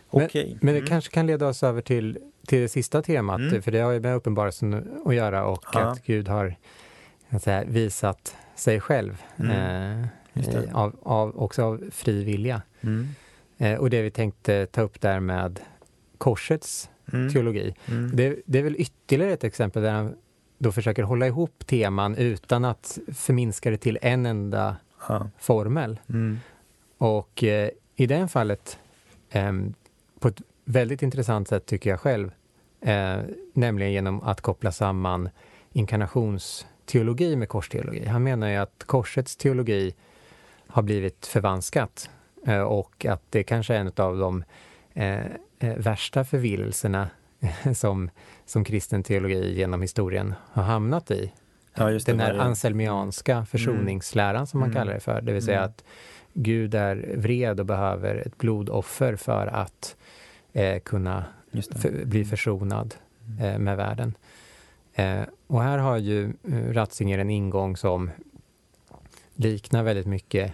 [0.09, 0.45] Okay.
[0.45, 0.87] Men, men, det mm.
[0.87, 3.61] kanske kan leda oss över till, till det sista temat, mm.
[3.61, 5.79] för det har ju med uppenbarelsen att göra och ja.
[5.79, 6.55] att Gud har
[7.41, 9.23] säga, visat sig själv.
[9.37, 10.05] Eh,
[10.73, 12.61] av, av, också av fri vilja.
[13.57, 15.59] Eh, och det vi tänkte ta upp där med
[16.17, 17.29] korsets mm.
[17.33, 17.75] teologi.
[17.85, 18.15] Mm.
[18.15, 20.15] Det, det, är väl ytterligare ett exempel där han
[20.57, 24.75] då försöker hålla ihop teman utan att förminska det till en enda
[25.07, 25.29] ja.
[25.39, 25.99] formel.
[26.09, 26.39] Mm.
[26.97, 28.79] Och eh, i det fallet,
[29.29, 29.53] eh,
[30.19, 32.31] på ett väldigt intressant sätt tycker jag själv,
[32.81, 33.17] eh,
[33.53, 35.29] nämligen genom att koppla samman
[35.73, 38.05] inkarnationsteologi med korsteologi.
[38.05, 39.93] Han menar ju att korsets teologi
[40.69, 42.09] har blivit förvanskat
[42.45, 44.43] eh, och att det kanske är en av de
[44.93, 45.25] eh,
[45.59, 47.09] eh, värsta förvillelserna
[47.75, 48.09] som,
[48.45, 51.31] som kristen teologi genom historien har hamnat i.
[51.73, 53.45] Ja, Den där anselmianska mm.
[53.45, 54.79] försoningsläran som man mm.
[54.79, 55.69] kallar det för, det vill säga mm.
[55.69, 55.83] att
[56.33, 59.95] Gud är vred och behöver ett blodoffer för att
[60.53, 62.95] eh, kunna för, bli försonad
[63.27, 63.45] mm.
[63.45, 64.13] eh, med världen.
[64.93, 66.33] Eh, och här har ju
[66.71, 68.11] Ratzinger en ingång som
[69.39, 70.53] liknar väldigt mycket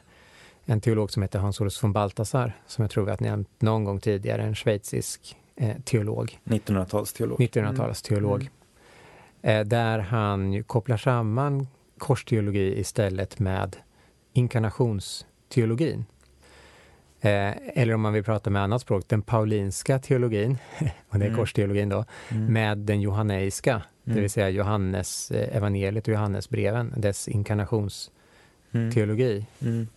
[0.66, 4.00] en teolog som heter Hans-Olof von Balthasar, som jag tror vi har nämnt någon gång
[4.00, 6.40] tidigare, en schweizisk eh, teolog.
[6.44, 7.38] 1900-talsteolog.
[7.38, 8.50] 1900-talsteolog.
[9.42, 9.60] Mm.
[9.60, 11.68] Eh, där han kopplar samman
[11.98, 13.76] korsteologi istället med
[14.34, 16.06] inkarnationsteologin.
[17.22, 20.58] Eh, eller om man vill prata med annat språk, den paulinska teologin,
[21.10, 21.40] och det är mm.
[21.40, 22.54] korsteologin då, mm.
[22.54, 24.16] med den johanneiska, mm.
[24.16, 28.15] det vill säga Johannes eh, evangeliet och Johannesbreven, dess inkarnationsteologi.
[29.62, 29.88] Mm.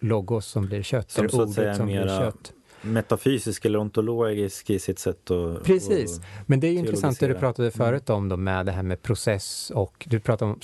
[0.00, 4.98] Logos som blir kött, som eller ordet som blir kött metafysisk eller ontologisk i sitt
[4.98, 7.72] sätt att Precis, men det är ju intressant det du pratade mm.
[7.72, 10.60] förut om då med det här med process och du pratade om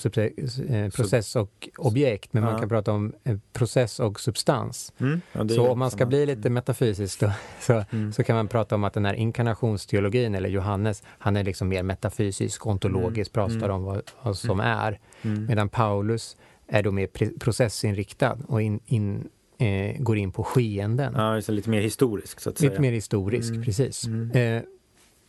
[0.69, 2.51] eh, process och objekt, men ja.
[2.51, 4.93] man kan prata om eh, process och substans.
[4.99, 5.21] Mm.
[5.33, 8.13] Ja, så om man ska bli lite metafysisk då, så, mm.
[8.13, 11.83] så kan man prata om att den här inkarnationsteologin, eller Johannes, han är liksom mer
[11.83, 13.49] metafysisk, ontologisk, mm.
[13.49, 13.77] pratar mm.
[13.77, 14.79] om vad, vad som mm.
[14.79, 14.99] är.
[15.23, 16.37] Medan Paulus
[16.67, 21.15] är då mer processinriktad och in, in eh, går in på skeenden.
[21.17, 22.71] Ja, så lite mer historisk så att säga.
[22.71, 23.65] Lite mer historisk, mm.
[23.65, 24.07] precis.
[24.07, 24.31] Mm.
[24.31, 24.62] Eh,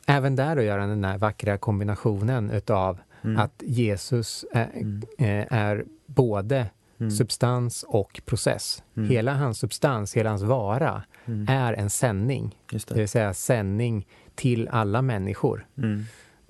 [0.08, 3.38] även där då gör han den här vackra kombinationen utav mm.
[3.38, 5.02] att Jesus är, mm.
[5.18, 6.68] eh, är både
[7.00, 7.12] mm.
[7.12, 8.84] substans och process.
[8.98, 9.10] Mm.
[9.10, 11.04] Hela hans substans, hela hans vara
[11.48, 12.60] är en sändning.
[12.72, 12.88] Det.
[12.88, 12.96] det.
[12.96, 15.68] vill säga sändning till alla människor.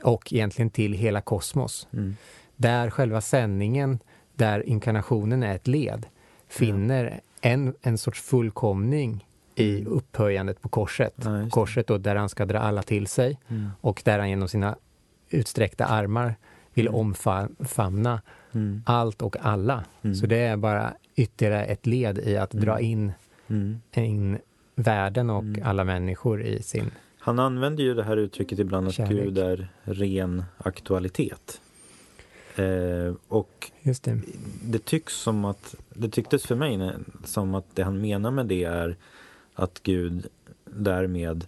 [0.04, 1.88] Och egentligen till hela kosmos.
[2.56, 4.00] Där själva sändningen,
[4.36, 6.06] där inkarnationen är ett led,
[6.48, 9.26] finner en, en sorts fullkomning
[9.56, 9.94] i mm.
[9.94, 11.14] upphöjandet på korset.
[11.16, 13.70] Ja, korset då, där han ska dra alla till sig mm.
[13.82, 14.76] och där han genom sina
[15.30, 16.36] utsträckta armar
[16.74, 17.00] vill mm.
[17.00, 18.22] omfamna
[18.52, 18.84] mm.
[18.86, 19.84] allt och alla.
[20.02, 20.16] Mm.
[20.16, 22.86] Så det är bara ytterligare ett led i att dra mm.
[22.86, 23.14] in,
[23.94, 24.38] in
[24.76, 29.24] världen och alla människor i sin Han använder ju det här uttrycket ibland att kärlek.
[29.24, 31.62] Gud är ren aktualitet.
[32.56, 34.22] Eh, och det.
[34.64, 34.86] det.
[34.86, 36.92] tycks som att, det tycktes för mig
[37.24, 38.96] som att det han menar med det är
[39.54, 40.28] att Gud
[40.66, 41.48] därmed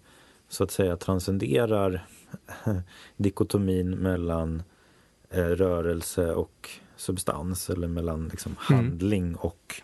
[0.50, 2.06] så att säga transcenderar
[3.18, 4.64] dikotomin mellan
[5.30, 8.86] eh, rörelse och substans eller mellan liksom, mm.
[8.86, 9.82] handling och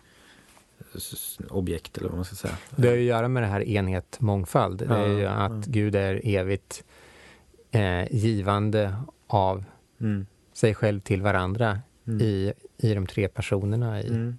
[1.50, 2.56] objekt eller vad man ska säga.
[2.76, 4.78] Det har ju att göra med det här enhet mångfald.
[4.78, 5.66] Det är ju att.
[5.66, 6.84] Gud är evigt
[7.70, 8.96] eh, givande
[9.26, 9.64] av
[10.00, 12.20] mm sig själv till varandra mm.
[12.20, 14.38] i, i de tre personerna i, mm.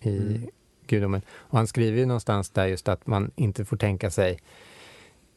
[0.00, 0.48] i mm.
[0.86, 1.22] gudomen.
[1.28, 4.38] Och han skriver ju någonstans där just att man inte får tänka sig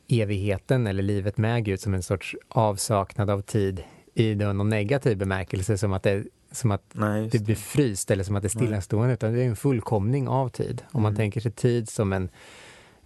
[0.08, 5.78] evigheten eller livet med Gud som en sorts avsaknad av tid i någon negativ bemärkelse
[5.78, 9.14] som att det, som att Nej, det blir fryst eller som att det är stillastående,
[9.14, 10.82] utan det är en fullkomning av tid.
[10.92, 11.18] Om man mm.
[11.18, 12.30] tänker sig tid som en,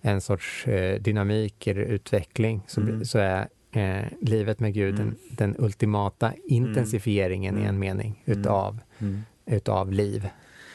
[0.02, 3.06] en sorts eh, dynamik eller utveckling så, mm.
[3.06, 5.08] så är eh, livet med Gud, mm.
[5.08, 7.66] den, den, ultimata intensifieringen mm.
[7.66, 8.40] i en mening mm.
[8.40, 9.22] utav, mm.
[9.46, 10.30] utav liv.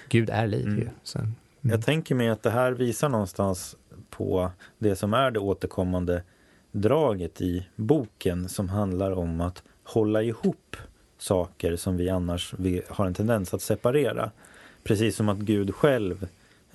[0.09, 0.89] Gud är liv ju.
[1.03, 1.33] Så, mm.
[1.61, 3.77] Jag tänker mig att det här visar någonstans
[4.11, 6.23] på det som är det återkommande
[6.73, 10.77] draget i boken som handlar om att hålla ihop
[11.19, 12.55] saker som vi annars
[12.89, 14.31] har en tendens att separera.
[14.83, 16.29] Precis som att Gud själv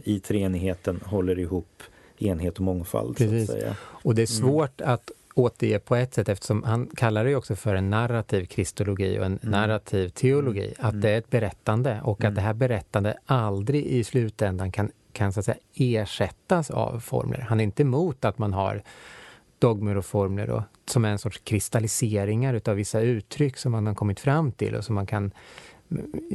[0.04, 1.84] i treenigheten håller ihop
[2.18, 3.18] enhet och mångfald.
[3.18, 3.52] Precis.
[3.80, 4.94] Och det är svårt mm.
[4.94, 9.26] att återge på ett sätt eftersom han kallar det också för en narrativ kristologi och
[9.26, 9.52] en mm.
[9.52, 10.66] narrativ teologi.
[10.66, 10.74] Mm.
[10.80, 11.02] Att mm.
[11.02, 12.30] det är ett berättande och mm.
[12.30, 17.40] att det här berättandet aldrig i slutändan kan, kan så att säga, ersättas av formler.
[17.40, 18.84] Han är inte emot att man har
[19.60, 23.96] dogmer och formler och, som är en sorts kristalliseringar utav vissa uttryck som man har
[23.96, 25.32] kommit fram till och som man kan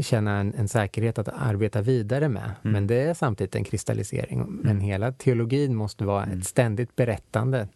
[0.00, 2.42] känna en, en säkerhet att arbeta vidare med.
[2.42, 2.72] Mm.
[2.72, 4.38] Men det är samtidigt en kristallisering.
[4.38, 4.80] Men mm.
[4.80, 7.68] hela teologin måste vara ett ständigt berättande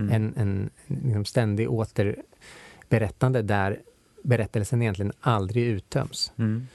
[0.00, 0.12] Mm.
[0.12, 3.80] En, en liksom ständig återberättande där
[4.22, 6.32] berättelsen egentligen aldrig uttöms.
[6.38, 6.66] Mm.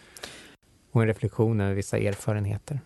[0.92, 2.80] Och en reflektion över vissa erfarenheter.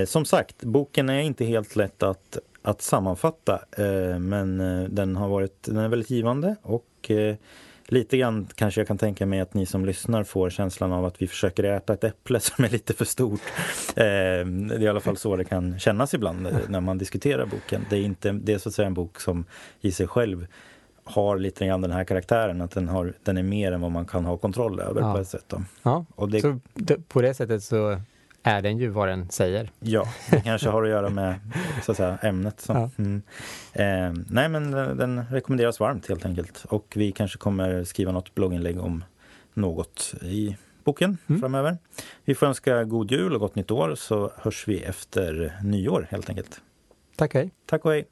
[0.00, 5.16] Eh, som sagt, boken är inte helt lätt att, att sammanfatta eh, men eh, den,
[5.16, 7.10] har varit, den är väldigt givande och
[7.88, 11.22] lite grann kanske jag kan tänka mig att ni som lyssnar får känslan av att
[11.22, 13.40] vi försöker äta ett äpple som är lite för stort.
[13.94, 17.86] det är i alla fall så det kan kännas ibland när man diskuterar boken.
[17.90, 19.44] Det är, inte, det är så att säga en bok som
[19.80, 20.46] i sig själv
[21.04, 24.06] har lite grann den här karaktären, att den, har, den är mer än vad man
[24.06, 25.14] kan ha kontroll över ja.
[25.14, 25.44] på ett sätt.
[25.46, 25.62] Då.
[25.82, 26.58] Ja, och det, så
[27.08, 28.00] på det sättet så
[28.46, 29.70] är den ju vad den säger.
[29.80, 31.34] Ja, det kanske har att göra med
[31.82, 32.60] så att säga, ämnet.
[32.60, 32.72] Så.
[32.72, 32.90] Ja.
[32.98, 33.22] Mm.
[33.72, 36.64] Eh, nej, men den rekommenderas varmt helt enkelt.
[36.68, 39.04] Och vi kanske kommer skriva något blogginlägg om
[39.54, 41.40] något i boken mm.
[41.40, 41.78] framöver.
[42.24, 46.28] Vi får önska god jul och gott nytt år så hörs vi efter nyår helt
[46.28, 46.60] enkelt.
[47.16, 47.50] Tack hej.
[47.66, 48.06] Tack och hej.